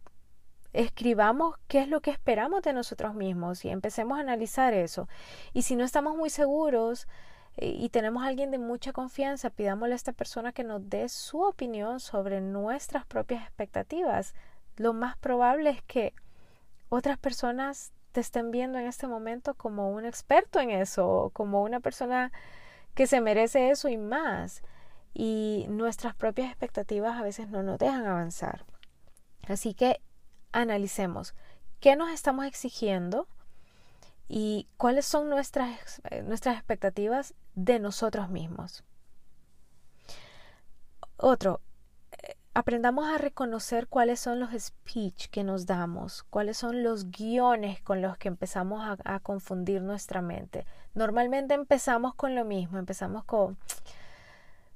escribamos 0.74 1.56
qué 1.70 1.80
es 1.80 1.88
lo 1.88 2.02
que 2.02 2.12
esperamos 2.12 2.64
de 2.64 2.74
nosotros 2.74 3.14
mismos 3.14 3.64
y 3.64 3.70
empecemos 3.70 4.18
a 4.18 4.22
analizar 4.24 4.74
eso. 4.74 5.08
Y 5.54 5.62
si 5.62 5.78
no 5.78 5.86
estamos 5.86 6.18
muy 6.18 6.30
seguros 6.30 7.08
eh, 7.56 7.68
y 7.68 7.88
tenemos 7.88 8.24
a 8.24 8.28
alguien 8.28 8.52
de 8.52 8.58
mucha 8.58 8.92
confianza, 8.92 9.52
pidámosle 9.52 9.94
a 9.94 9.96
esta 9.96 10.12
persona 10.12 10.52
que 10.52 10.66
nos 10.66 10.90
dé 10.90 11.08
su 11.08 11.44
opinión 11.44 12.02
sobre 12.02 12.42
nuestras 12.42 13.06
propias 13.06 13.42
expectativas. 13.44 14.36
Lo 14.76 14.92
más 14.92 15.16
probable 15.16 15.70
es 15.70 15.82
que 15.84 16.14
otras 16.90 17.18
personas 17.18 17.94
te 18.12 18.22
estén 18.22 18.52
viendo 18.52 18.78
en 18.78 18.88
este 18.88 19.08
momento 19.08 19.54
como 19.56 19.92
un 19.92 20.06
experto 20.06 20.60
en 20.60 20.70
eso, 20.70 21.32
como 21.34 21.64
una 21.64 21.80
persona 21.80 22.32
que 22.94 23.08
se 23.08 23.22
merece 23.22 23.70
eso 23.70 23.90
y 23.90 23.98
más 23.98 24.64
y 25.14 25.66
nuestras 25.70 26.16
propias 26.16 26.50
expectativas 26.50 27.20
a 27.20 27.24
veces 27.24 27.50
no 27.50 27.64
nos 27.64 27.80
dejan 27.80 28.06
avanzar. 28.06 28.66
Así 29.48 29.74
que 29.74 30.02
analicemos 30.52 31.34
qué 31.80 31.96
nos 31.96 32.10
estamos 32.12 32.46
exigiendo 32.46 33.28
y 34.28 34.68
cuáles 34.78 35.06
son 35.06 35.30
nuestras, 35.30 36.02
nuestras 36.24 36.56
expectativas 36.56 37.34
de 37.56 37.80
nosotros 37.80 38.30
mismos. 38.30 38.84
Otro, 41.18 41.60
eh, 42.24 42.36
aprendamos 42.54 43.08
a 43.08 43.18
reconocer 43.18 43.88
cuáles 43.88 44.20
son 44.20 44.40
los 44.40 44.52
speech 44.52 45.30
que 45.30 45.44
nos 45.44 45.66
damos, 45.66 46.24
cuáles 46.24 46.58
son 46.58 46.84
los 46.84 47.10
guiones 47.10 47.82
con 47.82 48.02
los 48.02 48.18
que 48.18 48.28
empezamos 48.28 48.84
a, 49.04 49.20
confundir 49.20 49.82
nuestra 49.82 50.22
mente. 50.22 50.66
Normalmente 50.94 51.54
empezamos 51.54 52.14
con 52.14 52.36
lo 52.36 52.44
mismo, 52.44 52.78
empezamos 52.78 53.24
con 53.24 53.58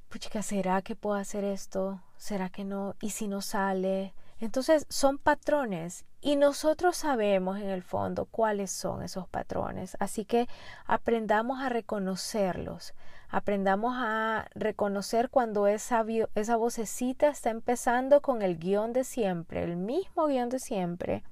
puchica, 0.10 0.42
¿será 0.42 0.82
que 0.82 0.96
puedo 0.96 1.16
hacer 1.18 1.44
esto? 1.44 2.02
¿Será 2.18 2.50
que 2.50 2.64
no? 2.64 2.96
¿Y 3.02 3.10
si 3.10 3.28
no 3.28 3.42
sale? 3.42 4.14
Entonces 4.45 4.86
son 4.89 5.17
patrones 5.17 6.05
y 6.21 6.36
nosotros 6.36 6.97
sabemos 6.97 7.58
en 7.58 7.67
el 7.67 7.81
fondo 7.81 8.25
cuáles 8.25 8.69
son 8.69 9.01
esos 9.01 9.27
patrones. 9.27 9.97
Así 9.99 10.23
que 10.23 10.47
aprendamos 10.86 11.62
a 11.62 11.69
reconocerlos. 11.69 12.93
Aprendamos 13.27 13.95
a 13.97 14.47
reconocer 14.53 15.31
cuando 15.31 15.65
esa, 15.65 16.05
esa 16.36 16.58
vocecita 16.58 17.27
está 17.29 17.49
empezando 17.49 18.21
con 18.21 18.43
el 18.43 18.60
guion 18.60 18.93
de 18.93 19.03
siempre, 19.03 19.63
el 19.63 19.77
mismo 19.77 20.27
guion 20.27 20.49
de 20.49 20.60
siempre, 20.60 21.23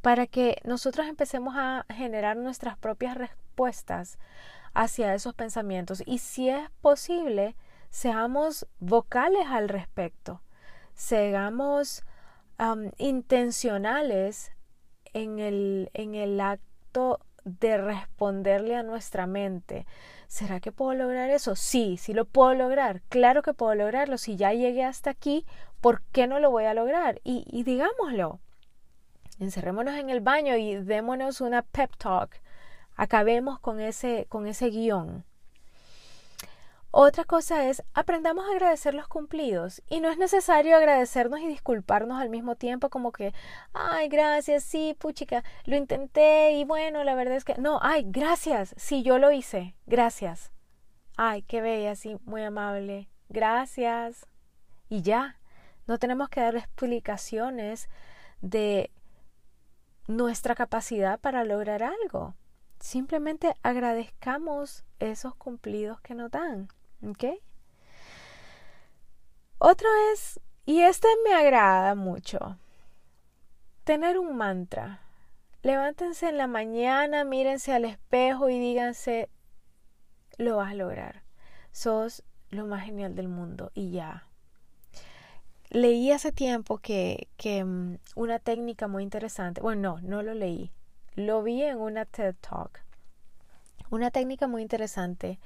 para 0.00 0.26
que 0.26 0.62
nosotros 0.64 1.06
empecemos 1.08 1.56
a 1.58 1.84
generar 1.90 2.38
nuestras 2.38 2.78
propias 2.78 3.18
respuestas 3.18 4.18
hacia 4.72 5.14
esos 5.14 5.34
pensamientos. 5.34 6.02
Y 6.06 6.20
si 6.20 6.48
es 6.48 6.70
posible, 6.80 7.54
seamos 7.90 8.66
vocales 8.78 9.46
al 9.46 9.68
respecto. 9.68 10.40
Seamos 10.94 12.02
intencionales 12.98 14.52
en 15.12 15.38
el, 15.38 15.90
en 15.94 16.14
el 16.14 16.40
acto 16.40 17.20
de 17.44 17.78
responderle 17.78 18.76
a 18.76 18.82
nuestra 18.82 19.26
mente. 19.26 19.86
¿Será 20.28 20.60
que 20.60 20.72
puedo 20.72 20.94
lograr 20.94 21.30
eso? 21.30 21.56
Sí, 21.56 21.96
sí 21.96 22.12
lo 22.12 22.24
puedo 22.24 22.54
lograr. 22.54 23.02
Claro 23.08 23.42
que 23.42 23.54
puedo 23.54 23.74
lograrlo. 23.74 24.18
Si 24.18 24.36
ya 24.36 24.52
llegué 24.52 24.84
hasta 24.84 25.10
aquí, 25.10 25.44
¿por 25.80 26.02
qué 26.12 26.26
no 26.26 26.38
lo 26.38 26.50
voy 26.50 26.64
a 26.64 26.74
lograr? 26.74 27.20
Y, 27.24 27.62
digámoslo. 27.64 28.40
Encerrémonos 29.38 29.94
en 29.94 30.10
el 30.10 30.20
baño 30.20 30.56
y 30.56 30.76
démonos 30.76 31.40
una 31.40 31.62
pep 31.62 31.96
talk. 31.96 32.40
Acabemos 32.94 33.58
con 33.58 33.80
ese, 33.80 34.26
con 34.28 34.46
ese 34.46 34.68
guion. 34.68 35.24
Otra 36.92 37.24
cosa 37.24 37.68
es, 37.68 37.84
aprendamos 37.94 38.48
a 38.48 38.52
agradecer 38.52 38.94
los 38.94 39.06
cumplidos. 39.06 39.80
Y 39.88 40.00
no 40.00 40.10
es 40.10 40.18
necesario 40.18 40.76
agradecernos 40.76 41.40
y 41.40 41.46
disculparnos 41.46 42.20
al 42.20 42.30
mismo 42.30 42.56
tiempo 42.56 42.90
como 42.90 43.12
que, 43.12 43.32
ay, 43.72 44.08
gracias, 44.08 44.64
sí, 44.64 44.96
puchica, 44.98 45.44
lo 45.66 45.76
intenté 45.76 46.52
y 46.52 46.64
bueno, 46.64 47.04
la 47.04 47.14
verdad 47.14 47.36
es 47.36 47.44
que, 47.44 47.54
no, 47.58 47.78
ay, 47.80 48.04
gracias, 48.08 48.74
sí, 48.76 49.04
yo 49.04 49.18
lo 49.18 49.30
hice, 49.30 49.76
gracias. 49.86 50.50
Ay, 51.16 51.42
qué 51.42 51.60
bella, 51.60 51.94
sí, 51.94 52.16
muy 52.24 52.42
amable, 52.42 53.08
gracias. 53.28 54.26
Y 54.88 55.02
ya, 55.02 55.38
no 55.86 55.98
tenemos 55.98 56.28
que 56.28 56.40
dar 56.40 56.56
explicaciones 56.56 57.88
de 58.40 58.90
nuestra 60.08 60.56
capacidad 60.56 61.20
para 61.20 61.44
lograr 61.44 61.84
algo. 61.84 62.34
Simplemente 62.80 63.54
agradezcamos 63.62 64.84
esos 64.98 65.36
cumplidos 65.36 66.00
que 66.00 66.14
nos 66.14 66.30
dan. 66.32 66.68
¿Ok? 67.06 67.24
Otro 69.58 69.88
es, 70.12 70.40
y 70.64 70.80
este 70.80 71.08
me 71.24 71.34
agrada 71.34 71.94
mucho, 71.94 72.58
tener 73.84 74.18
un 74.18 74.36
mantra. 74.36 75.00
Levántense 75.62 76.28
en 76.28 76.38
la 76.38 76.46
mañana, 76.46 77.24
mírense 77.24 77.72
al 77.72 77.84
espejo 77.84 78.48
y 78.48 78.58
díganse, 78.58 79.28
lo 80.38 80.56
vas 80.56 80.70
a 80.70 80.74
lograr. 80.74 81.22
Sos 81.72 82.22
lo 82.48 82.66
más 82.66 82.84
genial 82.84 83.14
del 83.14 83.28
mundo 83.28 83.70
y 83.74 83.90
ya. 83.90 84.26
Leí 85.68 86.10
hace 86.10 86.32
tiempo 86.32 86.78
que, 86.78 87.28
que 87.36 87.62
mm, 87.62 87.98
una 88.16 88.38
técnica 88.38 88.88
muy 88.88 89.02
interesante, 89.02 89.60
bueno, 89.60 90.00
no, 90.00 90.08
no 90.08 90.22
lo 90.22 90.34
leí, 90.34 90.72
lo 91.14 91.42
vi 91.42 91.62
en 91.62 91.78
una 91.78 92.06
TED 92.06 92.34
Talk. 92.40 92.80
Una 93.90 94.10
técnica 94.10 94.46
muy 94.46 94.62
interesante 94.62 95.38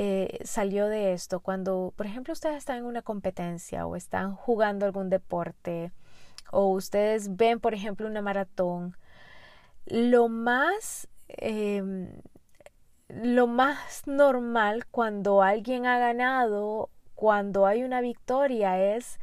eh, 0.00 0.38
salió 0.44 0.86
de 0.86 1.12
esto. 1.12 1.40
Cuando, 1.40 1.92
por 1.96 2.06
ejemplo, 2.06 2.32
ustedes 2.32 2.56
están 2.56 2.78
en 2.78 2.84
una 2.84 3.02
competencia 3.02 3.84
o 3.84 3.96
están 3.96 4.36
jugando 4.36 4.86
algún 4.86 5.10
deporte 5.10 5.90
o 6.52 6.68
ustedes 6.68 7.36
ven, 7.36 7.58
por 7.58 7.74
ejemplo, 7.74 8.06
una 8.06 8.22
maratón, 8.22 8.96
lo 9.86 10.28
más, 10.28 11.08
em, 11.26 12.12
lo 13.08 13.48
más 13.48 14.06
normal 14.06 14.86
cuando 14.86 15.42
alguien 15.42 15.84
ha 15.86 15.98
ganado, 15.98 16.90
cuando 17.16 17.66
hay 17.66 17.82
una 17.82 18.00
victoria, 18.00 18.78
es 18.94 19.18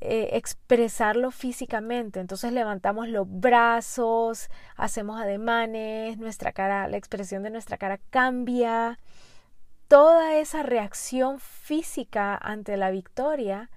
eh, 0.00 0.30
expresarlo 0.32 1.30
físicamente. 1.30 2.18
Entonces 2.18 2.52
levantamos 2.52 3.08
los 3.08 3.26
brazos, 3.30 4.50
hacemos 4.76 5.20
ademanes, 5.20 6.18
nuestra 6.18 6.52
cara, 6.52 6.88
la 6.88 6.96
expresión 6.96 7.44
de 7.44 7.50
nuestra 7.50 7.78
cara 7.78 8.00
cambia 8.10 8.98
toda 9.92 10.38
esa 10.38 10.62
reacción 10.62 11.38
física 11.38 12.34
ante 12.34 12.78
la 12.78 12.90
victoria, 12.90 13.68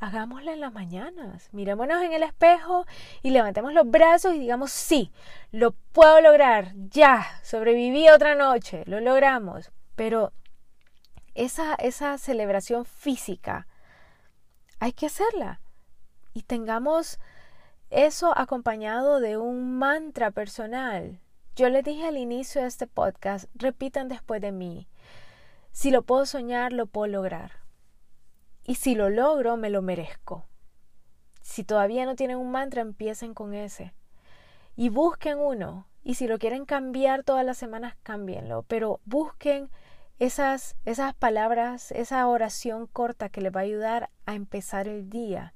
hagámosla 0.00 0.54
en 0.54 0.60
las 0.60 0.72
mañanas. 0.72 1.50
Mirémonos 1.52 2.02
en 2.02 2.12
el 2.12 2.24
espejo 2.24 2.84
y 3.22 3.30
levantemos 3.30 3.72
los 3.72 3.88
brazos 3.88 4.34
y 4.34 4.40
digamos, 4.40 4.72
sí, 4.72 5.12
lo 5.52 5.70
puedo 5.92 6.20
lograr, 6.20 6.72
ya, 6.90 7.24
sobreviví 7.44 8.08
otra 8.08 8.34
noche, 8.34 8.82
lo 8.86 8.98
logramos. 8.98 9.70
Pero 9.94 10.32
esa, 11.34 11.76
esa 11.76 12.18
celebración 12.18 12.84
física 12.84 13.68
hay 14.80 14.92
que 14.92 15.06
hacerla 15.06 15.60
y 16.34 16.42
tengamos 16.42 17.20
eso 17.90 18.36
acompañado 18.36 19.20
de 19.20 19.36
un 19.36 19.78
mantra 19.78 20.32
personal. 20.32 21.20
Yo 21.54 21.68
les 21.68 21.84
dije 21.84 22.08
al 22.08 22.16
inicio 22.16 22.62
de 22.62 22.66
este 22.66 22.88
podcast, 22.88 23.48
repitan 23.54 24.08
después 24.08 24.40
de 24.40 24.50
mí. 24.50 24.88
Si 25.72 25.90
lo 25.90 26.02
puedo 26.02 26.26
soñar, 26.26 26.72
lo 26.72 26.86
puedo 26.86 27.06
lograr. 27.06 27.52
Y 28.64 28.74
si 28.76 28.94
lo 28.94 29.08
logro, 29.08 29.56
me 29.56 29.70
lo 29.70 29.80
merezco. 29.80 30.46
Si 31.40 31.64
todavía 31.64 32.04
no 32.04 32.14
tienen 32.14 32.36
un 32.36 32.50
mantra, 32.50 32.82
empiecen 32.82 33.34
con 33.34 33.54
ese. 33.54 33.94
Y 34.76 34.90
busquen 34.90 35.38
uno. 35.38 35.88
Y 36.04 36.14
si 36.14 36.28
lo 36.28 36.38
quieren 36.38 36.66
cambiar 36.66 37.24
todas 37.24 37.44
las 37.44 37.56
semanas, 37.56 37.96
cámbienlo. 38.02 38.64
Pero 38.68 39.00
busquen 39.06 39.70
esas, 40.18 40.76
esas 40.84 41.14
palabras, 41.14 41.90
esa 41.90 42.26
oración 42.28 42.86
corta 42.86 43.30
que 43.30 43.40
les 43.40 43.54
va 43.54 43.60
a 43.60 43.64
ayudar 43.64 44.10
a 44.26 44.34
empezar 44.34 44.88
el 44.88 45.08
día. 45.08 45.54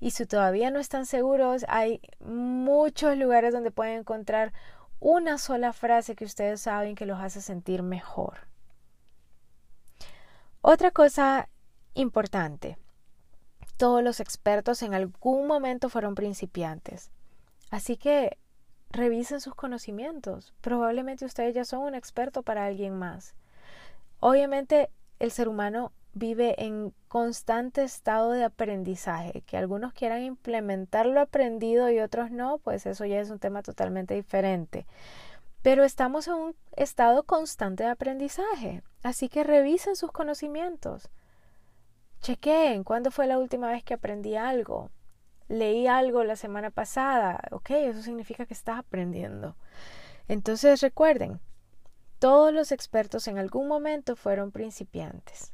Y 0.00 0.10
si 0.10 0.26
todavía 0.26 0.70
no 0.70 0.80
están 0.80 1.06
seguros, 1.06 1.64
hay 1.68 2.00
muchos 2.20 3.16
lugares 3.16 3.52
donde 3.52 3.70
pueden 3.70 4.00
encontrar 4.00 4.52
una 4.98 5.38
sola 5.38 5.72
frase 5.72 6.16
que 6.16 6.24
ustedes 6.24 6.60
saben 6.60 6.96
que 6.96 7.06
los 7.06 7.20
hace 7.20 7.40
sentir 7.40 7.82
mejor. 7.82 8.47
Otra 10.70 10.90
cosa 10.90 11.48
importante, 11.94 12.76
todos 13.78 14.04
los 14.04 14.20
expertos 14.20 14.82
en 14.82 14.92
algún 14.92 15.46
momento 15.46 15.88
fueron 15.88 16.14
principiantes. 16.14 17.10
Así 17.70 17.96
que 17.96 18.36
revisen 18.90 19.40
sus 19.40 19.54
conocimientos. 19.54 20.52
Probablemente 20.60 21.24
ustedes 21.24 21.54
ya 21.54 21.64
son 21.64 21.80
un 21.80 21.94
experto 21.94 22.42
para 22.42 22.66
alguien 22.66 22.98
más. 22.98 23.34
Obviamente 24.20 24.90
el 25.20 25.30
ser 25.30 25.48
humano 25.48 25.90
vive 26.12 26.62
en 26.62 26.92
constante 27.08 27.82
estado 27.82 28.32
de 28.32 28.44
aprendizaje. 28.44 29.40
Que 29.46 29.56
algunos 29.56 29.94
quieran 29.94 30.22
implementar 30.22 31.06
lo 31.06 31.22
aprendido 31.22 31.88
y 31.88 32.00
otros 32.00 32.30
no, 32.30 32.58
pues 32.58 32.84
eso 32.84 33.06
ya 33.06 33.20
es 33.20 33.30
un 33.30 33.38
tema 33.38 33.62
totalmente 33.62 34.12
diferente. 34.12 34.84
Pero 35.62 35.84
estamos 35.84 36.28
en 36.28 36.34
un 36.34 36.56
estado 36.76 37.24
constante 37.24 37.84
de 37.84 37.90
aprendizaje, 37.90 38.82
así 39.02 39.28
que 39.28 39.44
revisen 39.44 39.96
sus 39.96 40.12
conocimientos. 40.12 41.10
Chequeen 42.20 42.84
cuándo 42.84 43.10
fue 43.10 43.26
la 43.26 43.38
última 43.38 43.70
vez 43.70 43.82
que 43.84 43.94
aprendí 43.94 44.36
algo. 44.36 44.90
Leí 45.48 45.86
algo 45.86 46.24
la 46.24 46.36
semana 46.36 46.70
pasada. 46.70 47.40
Ok, 47.50 47.70
eso 47.70 48.02
significa 48.02 48.46
que 48.46 48.54
estás 48.54 48.78
aprendiendo. 48.78 49.56
Entonces 50.28 50.80
recuerden, 50.80 51.40
todos 52.18 52.52
los 52.52 52.72
expertos 52.72 53.28
en 53.28 53.38
algún 53.38 53.68
momento 53.68 54.14
fueron 54.16 54.50
principiantes. 54.52 55.52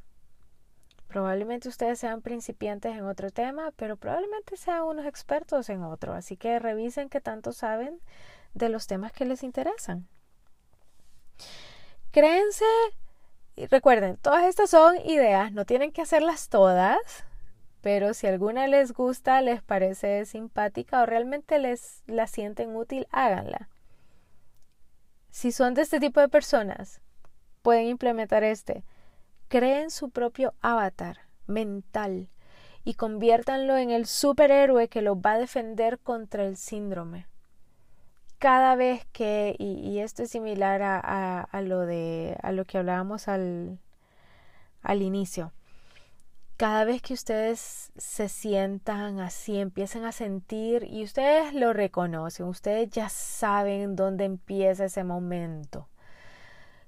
Probablemente 1.07 1.69
ustedes 1.69 1.99
sean 1.99 2.21
principiantes 2.21 2.97
en 2.97 3.05
otro 3.05 3.29
tema, 3.29 3.71
pero 3.77 3.95
probablemente 3.95 4.57
sean 4.57 4.83
unos 4.83 5.05
expertos 5.05 5.69
en 5.69 5.83
otro. 5.83 6.13
Así 6.13 6.35
que 6.35 6.59
revisen 6.59 7.07
qué 7.07 7.21
tanto 7.21 7.53
saben 7.53 8.01
de 8.55 8.69
los 8.69 8.87
temas 8.87 9.11
que 9.11 9.25
les 9.25 9.43
interesan. 9.43 10.07
Créense, 12.11 12.65
y 13.55 13.67
recuerden, 13.67 14.17
todas 14.17 14.45
estas 14.45 14.71
son 14.71 14.97
ideas, 15.05 15.51
no 15.51 15.65
tienen 15.65 15.91
que 15.91 16.01
hacerlas 16.01 16.49
todas, 16.49 16.97
pero 17.81 18.13
si 18.13 18.25
alguna 18.25 18.67
les 18.67 18.93
gusta, 18.93 19.41
les 19.41 19.61
parece 19.61 20.25
simpática 20.25 21.01
o 21.01 21.05
realmente 21.05 21.59
les 21.59 22.01
la 22.07 22.25
sienten 22.25 22.75
útil, 22.75 23.07
háganla. 23.11 23.69
Si 25.29 25.51
son 25.51 25.73
de 25.73 25.81
este 25.81 25.99
tipo 25.99 26.21
de 26.21 26.29
personas, 26.29 27.01
pueden 27.61 27.87
implementar 27.87 28.43
este. 28.43 28.85
Creen 29.49 29.91
su 29.91 30.09
propio 30.09 30.53
avatar 30.61 31.19
mental 31.45 32.29
y 32.85 32.93
conviértanlo 32.93 33.75
en 33.77 33.91
el 33.91 34.05
superhéroe 34.05 34.87
que 34.87 35.01
los 35.01 35.17
va 35.17 35.33
a 35.33 35.37
defender 35.37 35.99
contra 35.99 36.45
el 36.45 36.55
síndrome 36.55 37.27
cada 38.39 38.75
vez 38.75 39.05
que, 39.13 39.55
y, 39.59 39.99
esto 39.99 40.23
es 40.23 40.31
similar 40.31 40.81
a, 40.81 41.41
a, 41.41 41.61
lo 41.61 41.81
de 41.81 42.37
a 42.43 42.51
lo 42.51 42.65
que 42.65 42.77
hablábamos 42.77 43.27
al, 43.27 43.79
al 44.81 45.01
inicio, 45.01 45.51
cada 46.57 46.85
vez 46.85 47.01
que 47.01 47.13
ustedes 47.13 47.91
se 47.97 48.29
sientan 48.29 49.19
así, 49.19 49.59
empiecen 49.59 50.05
a 50.05 50.11
sentir 50.11 50.85
y 50.89 51.03
ustedes 51.03 51.53
lo 51.53 51.73
reconocen, 51.73 52.45
ustedes 52.45 52.89
ya 52.91 53.09
saben 53.09 53.95
dónde 53.95 54.25
empieza 54.25 54.85
ese 54.85 55.03
momento. 55.03 55.89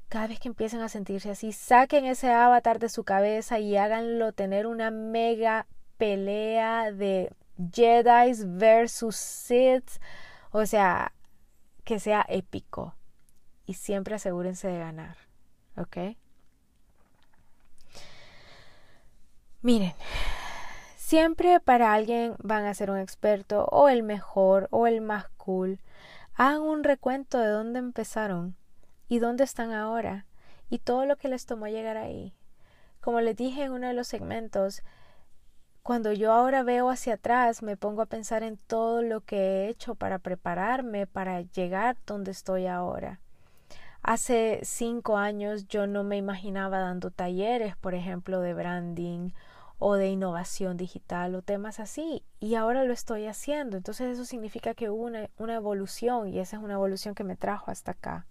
Cada 0.10 0.28
vez 0.28 0.40
que 0.40 0.48
empiecen 0.48 0.80
a 0.82 0.90
sentirse 0.90 1.32
así, 1.32 1.52
saquen 1.52 2.06
ese 2.06 2.32
avatar 2.32 2.80
de 2.80 2.88
su 2.88 3.04
cabeza 3.04 3.60
y 3.60 3.76
háganlo 3.76 4.32
tener 4.32 4.68
una 4.68 4.90
mega 4.90 5.68
pelea 5.98 6.92
de 6.94 7.34
Jedi 7.74 8.34
versus 8.46 9.18
Sith, 9.18 10.00
o 10.52 10.66
sea, 10.66 11.12
que 11.88 12.02
sea 12.02 12.26
épico. 12.28 12.96
Y 13.66 13.76
siempre 13.76 14.16
asegúrense 14.16 14.68
de 14.68 14.78
ganar, 14.78 15.16
¿ok? 15.78 16.18
Miren, 19.62 19.94
siempre 20.98 21.62
para 21.62 21.94
alguien 21.94 22.36
van 22.40 22.66
a 22.66 22.74
ser 22.74 22.92
un 22.92 22.98
experto 22.98 23.66
o 23.72 23.88
el 23.88 24.04
mejor 24.04 24.68
o 24.72 24.86
el 24.86 25.00
más 25.00 25.30
cool. 25.38 25.80
Hagan 26.34 26.62
un 26.62 26.84
recuento 26.84 27.40
de 27.40 27.48
dónde 27.48 27.80
empezaron 27.80 28.58
y 29.08 29.20
dónde 29.20 29.46
están 29.46 29.72
ahora 29.72 30.26
y 30.70 30.80
todo 30.80 31.06
lo 31.06 31.16
que 31.16 31.30
les 31.30 31.46
tomó 31.46 31.68
llegar 31.68 31.96
ahí. 31.96 32.34
Como 33.00 33.22
les 33.22 33.38
dije 33.38 33.64
en 33.64 33.72
uno 33.72 33.88
de 33.88 33.94
los 33.94 34.10
segmentos, 34.10 34.84
cuando 35.88 36.12
yo 36.12 36.34
ahora 36.34 36.64
veo 36.64 36.90
hacia 36.90 37.14
atrás 37.14 37.64
me 37.64 37.78
pongo 37.78 38.02
a 38.02 38.08
pensar 38.08 38.44
en 38.44 38.58
todo 38.58 39.02
lo 39.02 39.22
que 39.22 39.38
he 39.38 39.70
hecho 39.70 39.96
para 39.96 40.20
prepararme 40.20 41.08
para 41.08 41.40
llegar 41.40 41.96
donde 42.06 42.32
estoy 42.32 42.68
ahora. 42.68 43.22
Hace 44.02 44.60
cinco 44.64 45.16
años 45.16 45.70
yo 45.70 45.88
no 45.88 46.04
me 46.04 46.18
imaginaba 46.18 46.80
dando 46.80 47.10
talleres, 47.10 47.78
por 47.78 47.96
ejemplo, 47.96 48.42
de 48.42 48.54
branding 48.54 49.30
o 49.80 49.94
de 49.96 50.10
innovación 50.10 50.76
digital 50.76 51.34
o 51.36 51.42
temas 51.42 51.80
así 51.80 52.22
y 52.42 52.56
ahora 52.56 52.84
lo 52.84 52.92
estoy 52.92 53.26
haciendo. 53.26 53.78
Entonces 53.78 54.12
eso 54.12 54.26
significa 54.26 54.74
que 54.74 54.90
hubo 54.90 55.04
una, 55.38 55.56
evolución 55.56 56.28
y 56.28 56.40
esa 56.40 56.58
es 56.58 56.64
una 56.64 56.74
evolución 56.74 57.16
que 57.16 57.24
me 57.24 57.38
trajo 57.38 57.72
hasta 57.72 57.92
acá. 57.92 58.26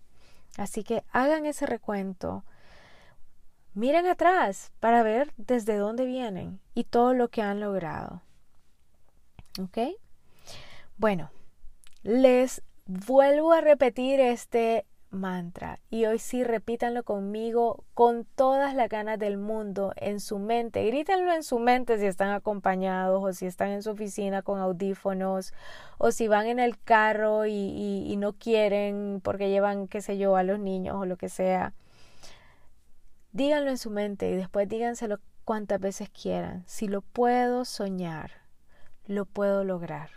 Así 0.59 0.85
que 0.85 1.05
hagan 1.11 1.47
ese 1.47 1.65
recuento. 1.65 2.45
Miren 3.77 4.07
atrás 4.07 4.73
para 4.81 5.03
ver 5.03 5.35
desde 5.37 5.77
dónde 5.77 6.07
vienen 6.07 6.61
y 6.73 6.85
todo 6.85 7.13
lo 7.13 7.29
que 7.29 7.43
han 7.43 7.61
logrado. 7.61 8.23
¿Ok? 9.61 9.77
Bueno, 10.97 11.31
les 12.03 12.63
vuelvo 12.87 13.53
a 13.53 13.61
repetir 13.61 14.19
este 14.19 14.87
mantra. 15.11 15.79
Y 15.91 16.07
hoy 16.07 16.19
sí 16.19 16.43
repítanlo 16.43 17.03
conmigo 17.03 17.85
con 17.93 18.25
todas 18.25 18.75
las 18.75 18.89
ganas 18.89 19.19
del 19.19 19.37
mundo 19.37 19.93
en 19.97 20.21
su 20.21 20.39
mente. 20.39 20.83
Grítenlo 20.87 21.35
en 21.35 21.43
su 21.43 21.59
mente 21.59 21.99
si 21.99 22.07
están 22.07 22.31
acompañados 22.31 23.23
o 23.23 23.31
si 23.35 23.45
están 23.45 23.69
en 23.73 23.83
su 23.83 23.91
oficina 23.91 24.41
con 24.41 24.59
audífonos 24.59 25.53
o 25.99 26.13
si 26.13 26.29
van 26.29 26.47
en 26.47 26.61
el 26.61 26.79
carro 26.79 27.45
y, 27.45 27.53
y 27.53 28.17
no 28.17 28.33
quieren 28.33 29.21
porque 29.23 29.51
llevan, 29.51 29.87
qué 29.87 30.01
sé 30.01 30.17
yo, 30.17 30.35
a 30.35 30.43
los 30.45 30.59
niños 30.59 30.97
o 30.97 31.05
lo 31.05 31.19
que 31.19 31.29
sea. 31.29 31.75
Díganlo 33.37 33.69
en 33.69 33.77
su 33.77 33.91
mente 33.91 34.31
y 34.31 34.35
después 34.35 34.67
díganselo 34.67 35.21
cuantas 35.45 35.79
veces 35.79 36.09
quieran. 36.09 36.65
Si 36.67 36.89
lo 36.89 37.03
puedo 37.03 37.67
soñar, 37.67 38.31
lo 39.05 39.27
puedo 39.27 39.63
lograr. 39.63 40.09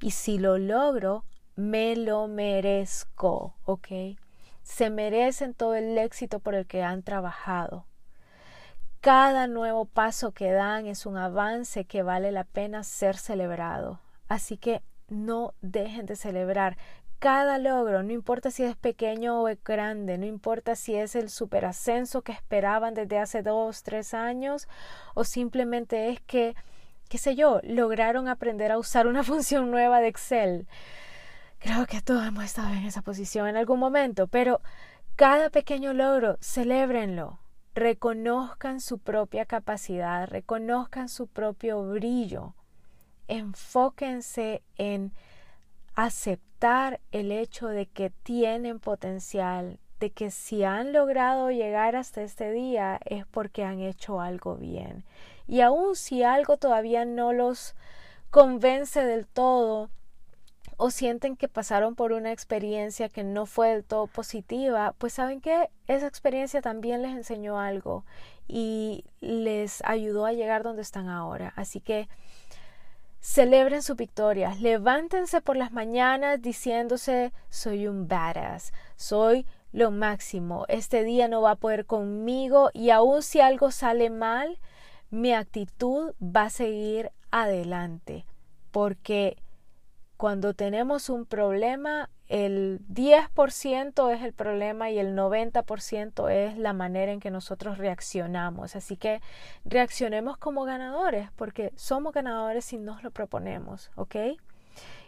Y 0.00 0.12
si 0.12 0.38
lo 0.38 0.56
logro, 0.56 1.26
me 1.56 1.94
lo 1.94 2.28
merezco, 2.28 3.54
¿ok? 3.66 4.16
Se 4.62 4.88
merecen 4.88 5.52
todo 5.52 5.74
el 5.74 5.98
éxito 5.98 6.40
por 6.40 6.54
el 6.54 6.66
que 6.66 6.82
han 6.82 7.02
trabajado. 7.02 7.84
Cada 9.02 9.46
nuevo 9.46 9.84
paso 9.84 10.32
que 10.32 10.52
dan 10.52 10.86
es 10.86 11.04
un 11.04 11.18
avance 11.18 11.84
que 11.84 12.02
vale 12.02 12.32
la 12.32 12.44
pena 12.44 12.82
ser 12.82 13.18
celebrado. 13.18 14.00
Así 14.26 14.56
que 14.56 14.80
no 15.08 15.52
dejen 15.60 16.06
de 16.06 16.16
celebrar 16.16 16.78
cada 17.22 17.58
logro, 17.58 18.02
no 18.02 18.12
importa 18.12 18.50
si 18.50 18.64
es 18.64 18.74
pequeño 18.74 19.42
o 19.42 19.48
es 19.48 19.62
grande, 19.62 20.18
no 20.18 20.26
importa 20.26 20.74
si 20.74 20.96
es 20.96 21.14
el 21.14 21.30
superascenso 21.30 22.22
que 22.22 22.32
esperaban 22.32 22.94
desde 22.94 23.20
hace 23.20 23.44
dos, 23.44 23.84
tres 23.84 24.12
años, 24.12 24.66
o 25.14 25.22
simplemente 25.22 26.10
es 26.10 26.20
que, 26.22 26.56
qué 27.08 27.18
sé 27.18 27.36
yo, 27.36 27.60
lograron 27.62 28.26
aprender 28.26 28.72
a 28.72 28.78
usar 28.78 29.06
una 29.06 29.22
función 29.22 29.70
nueva 29.70 30.00
de 30.00 30.08
Excel. 30.08 30.66
Creo 31.60 31.86
que 31.86 32.00
todos 32.00 32.26
hemos 32.26 32.42
estado 32.42 32.74
en 32.74 32.86
esa 32.86 33.02
posición 33.02 33.46
en 33.46 33.56
algún 33.56 33.78
momento, 33.78 34.26
pero 34.26 34.60
cada 35.14 35.48
pequeño 35.48 35.92
logro, 35.92 36.38
celébrenlo. 36.40 37.38
Reconozcan 37.76 38.80
su 38.80 38.98
propia 38.98 39.46
capacidad, 39.46 40.28
reconozcan 40.28 41.08
su 41.08 41.28
propio 41.28 41.88
brillo. 41.88 42.56
Enfóquense 43.28 44.64
en 44.76 45.12
aceptar 45.94 47.00
el 47.10 47.32
hecho 47.32 47.68
de 47.68 47.86
que 47.86 48.10
tienen 48.10 48.80
potencial, 48.80 49.78
de 50.00 50.10
que 50.10 50.30
si 50.30 50.64
han 50.64 50.92
logrado 50.92 51.50
llegar 51.50 51.96
hasta 51.96 52.22
este 52.22 52.50
día 52.50 52.98
es 53.04 53.26
porque 53.26 53.64
han 53.64 53.80
hecho 53.80 54.20
algo 54.20 54.56
bien. 54.56 55.04
Y 55.46 55.60
aun 55.60 55.96
si 55.96 56.22
algo 56.22 56.56
todavía 56.56 57.04
no 57.04 57.32
los 57.32 57.74
convence 58.30 59.04
del 59.04 59.26
todo, 59.26 59.90
o 60.76 60.90
sienten 60.90 61.36
que 61.36 61.46
pasaron 61.46 61.94
por 61.94 62.12
una 62.12 62.32
experiencia 62.32 63.08
que 63.08 63.22
no 63.22 63.46
fue 63.46 63.68
del 63.68 63.84
todo 63.84 64.08
positiva, 64.08 64.94
pues 64.98 65.12
saben 65.12 65.40
que 65.40 65.70
esa 65.86 66.08
experiencia 66.08 66.60
también 66.60 67.02
les 67.02 67.12
enseñó 67.12 67.60
algo 67.60 68.04
y 68.48 69.04
les 69.20 69.80
ayudó 69.84 70.26
a 70.26 70.32
llegar 70.32 70.64
donde 70.64 70.82
están 70.82 71.08
ahora. 71.08 71.52
Así 71.54 71.80
que 71.80 72.08
celebren 73.22 73.82
su 73.82 73.94
victoria, 73.94 74.54
levántense 74.60 75.40
por 75.40 75.56
las 75.56 75.72
mañanas 75.72 76.42
diciéndose 76.42 77.32
soy 77.48 77.86
un 77.86 78.08
badass, 78.08 78.72
soy 78.96 79.46
lo 79.70 79.92
máximo, 79.92 80.66
este 80.68 81.04
día 81.04 81.28
no 81.28 81.40
va 81.40 81.52
a 81.52 81.56
poder 81.56 81.86
conmigo 81.86 82.70
y 82.74 82.90
aun 82.90 83.22
si 83.22 83.40
algo 83.40 83.70
sale 83.70 84.10
mal, 84.10 84.58
mi 85.10 85.32
actitud 85.32 86.12
va 86.20 86.42
a 86.42 86.50
seguir 86.50 87.12
adelante 87.30 88.26
porque 88.72 89.36
cuando 90.16 90.52
tenemos 90.52 91.08
un 91.08 91.24
problema, 91.24 92.10
el 92.32 92.80
10% 92.88 94.10
es 94.10 94.22
el 94.22 94.32
problema 94.32 94.88
y 94.88 94.98
el 94.98 95.14
90% 95.14 96.30
es 96.30 96.56
la 96.56 96.72
manera 96.72 97.12
en 97.12 97.20
que 97.20 97.30
nosotros 97.30 97.76
reaccionamos. 97.76 98.74
Así 98.74 98.96
que 98.96 99.20
reaccionemos 99.66 100.38
como 100.38 100.64
ganadores, 100.64 101.30
porque 101.36 101.74
somos 101.76 102.14
ganadores 102.14 102.64
si 102.64 102.78
nos 102.78 103.02
lo 103.02 103.10
proponemos, 103.10 103.90
¿ok? 103.96 104.16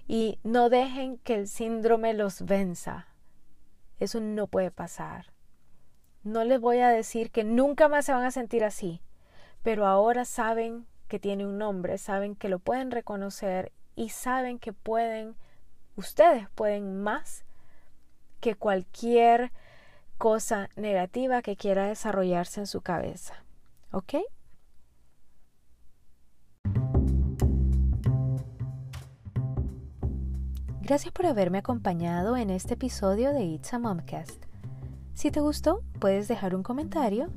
Y 0.07 0.39
no 0.43 0.69
dejen 0.69 1.17
que 1.17 1.37
el 1.37 1.49
síndrome 1.49 2.13
los 2.13 2.43
venza. 2.43 3.09
Eso 3.99 4.21
no 4.21 4.47
puede 4.47 4.71
pasar. 4.71 5.33
No 6.25 6.45
les 6.45 6.61
voy 6.61 6.81
a 6.81 6.91
decir 6.91 7.31
que 7.31 7.43
nunca 7.43 7.89
más 7.89 8.05
se 8.05 8.13
van 8.13 8.25
a 8.25 8.33
sentir 8.33 8.65
así, 8.65 9.01
pero 9.63 9.87
ahora 9.87 10.27
saben 10.27 10.87
que 11.09 11.19
tiene 11.19 11.47
un 11.47 11.57
nombre, 11.57 11.97
saben 11.97 12.37
que 12.37 12.51
lo 12.51 12.59
pueden 12.59 12.91
reconocer 12.91 13.73
y 13.97 14.11
saben 14.11 14.59
que 14.59 14.75
pueden, 14.75 15.37
ustedes 15.97 16.49
pueden 16.55 17.03
más 17.03 17.45
que 18.41 18.55
cualquier 18.55 19.53
cosa 20.19 20.69
negativa 20.77 21.43
que 21.43 21.57
quiera 21.57 21.87
desarrollarse 21.87 22.61
en 22.61 22.67
su 22.67 22.81
cabeza. 22.81 23.35
¿Ok? 23.91 24.15
Gracias 30.83 31.13
por 31.15 31.25
haberme 31.25 31.59
acompañado 31.59 32.37
en 32.37 32.51
este 32.51 32.75
episodio 32.75 33.33
de 33.33 33.45
It's 33.45 33.73
a 33.73 33.79
Momcast. 33.79 34.45
Si 35.15 35.31
te 35.31 35.41
gustó, 35.41 35.83
puedes 35.99 36.29
dejar 36.29 36.55
un 36.55 36.63
comentario 36.63 37.29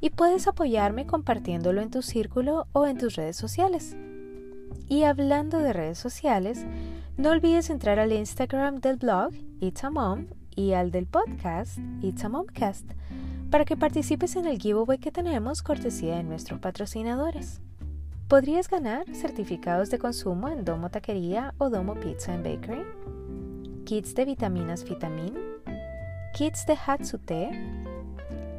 y 0.00 0.08
puedes 0.08 0.46
apoyarme 0.46 1.06
compartiéndolo 1.06 1.82
en 1.82 1.90
tu 1.90 2.00
círculo 2.00 2.66
o 2.72 2.86
en 2.86 2.96
tus 2.96 3.16
redes 3.16 3.36
sociales. 3.36 3.94
Y 4.88 5.04
hablando 5.04 5.58
de 5.58 5.72
redes 5.72 5.98
sociales, 5.98 6.66
no 7.16 7.30
olvides 7.30 7.70
entrar 7.70 7.98
al 7.98 8.12
Instagram 8.12 8.80
del 8.80 8.96
blog 8.96 9.32
It's 9.60 9.84
a 9.84 9.90
Mom 9.90 10.26
y 10.54 10.72
al 10.72 10.90
del 10.90 11.06
podcast 11.06 11.78
It's 12.02 12.24
a 12.24 12.28
Momcast 12.28 12.92
para 13.54 13.64
que 13.64 13.76
participes 13.76 14.34
en 14.34 14.46
el 14.46 14.58
giveaway 14.58 14.98
que 14.98 15.12
tenemos 15.12 15.62
cortesía 15.62 16.16
de 16.16 16.24
nuestros 16.24 16.58
patrocinadores. 16.58 17.60
Podrías 18.26 18.68
ganar 18.68 19.04
certificados 19.14 19.90
de 19.90 20.00
consumo 20.00 20.48
en 20.48 20.64
Domo 20.64 20.90
Taquería 20.90 21.54
o 21.58 21.70
Domo 21.70 21.94
Pizza 21.94 22.34
and 22.34 22.44
Bakery, 22.44 22.82
kits 23.84 24.12
de 24.16 24.24
vitaminas 24.24 24.82
Vitamin, 24.82 25.34
kits 26.32 26.66
de 26.66 26.76
Hatsute, 26.84 27.50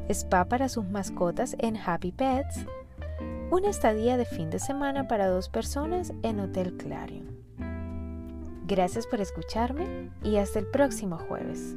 spa 0.08 0.46
para 0.46 0.70
sus 0.70 0.86
mascotas 0.86 1.56
en 1.58 1.76
Happy 1.76 2.12
Pets, 2.12 2.64
una 3.50 3.70
estadía 3.70 4.16
de 4.16 4.24
fin 4.24 4.50
de 4.50 4.58
semana 4.58 5.08
para 5.08 5.28
dos 5.28 5.48
personas 5.48 6.12
en 6.22 6.40
Hotel 6.40 6.76
Clarion. 6.76 7.36
Gracias 8.66 9.06
por 9.06 9.20
escucharme 9.20 10.10
y 10.22 10.36
hasta 10.36 10.58
el 10.58 10.66
próximo 10.66 11.18
jueves. 11.18 11.76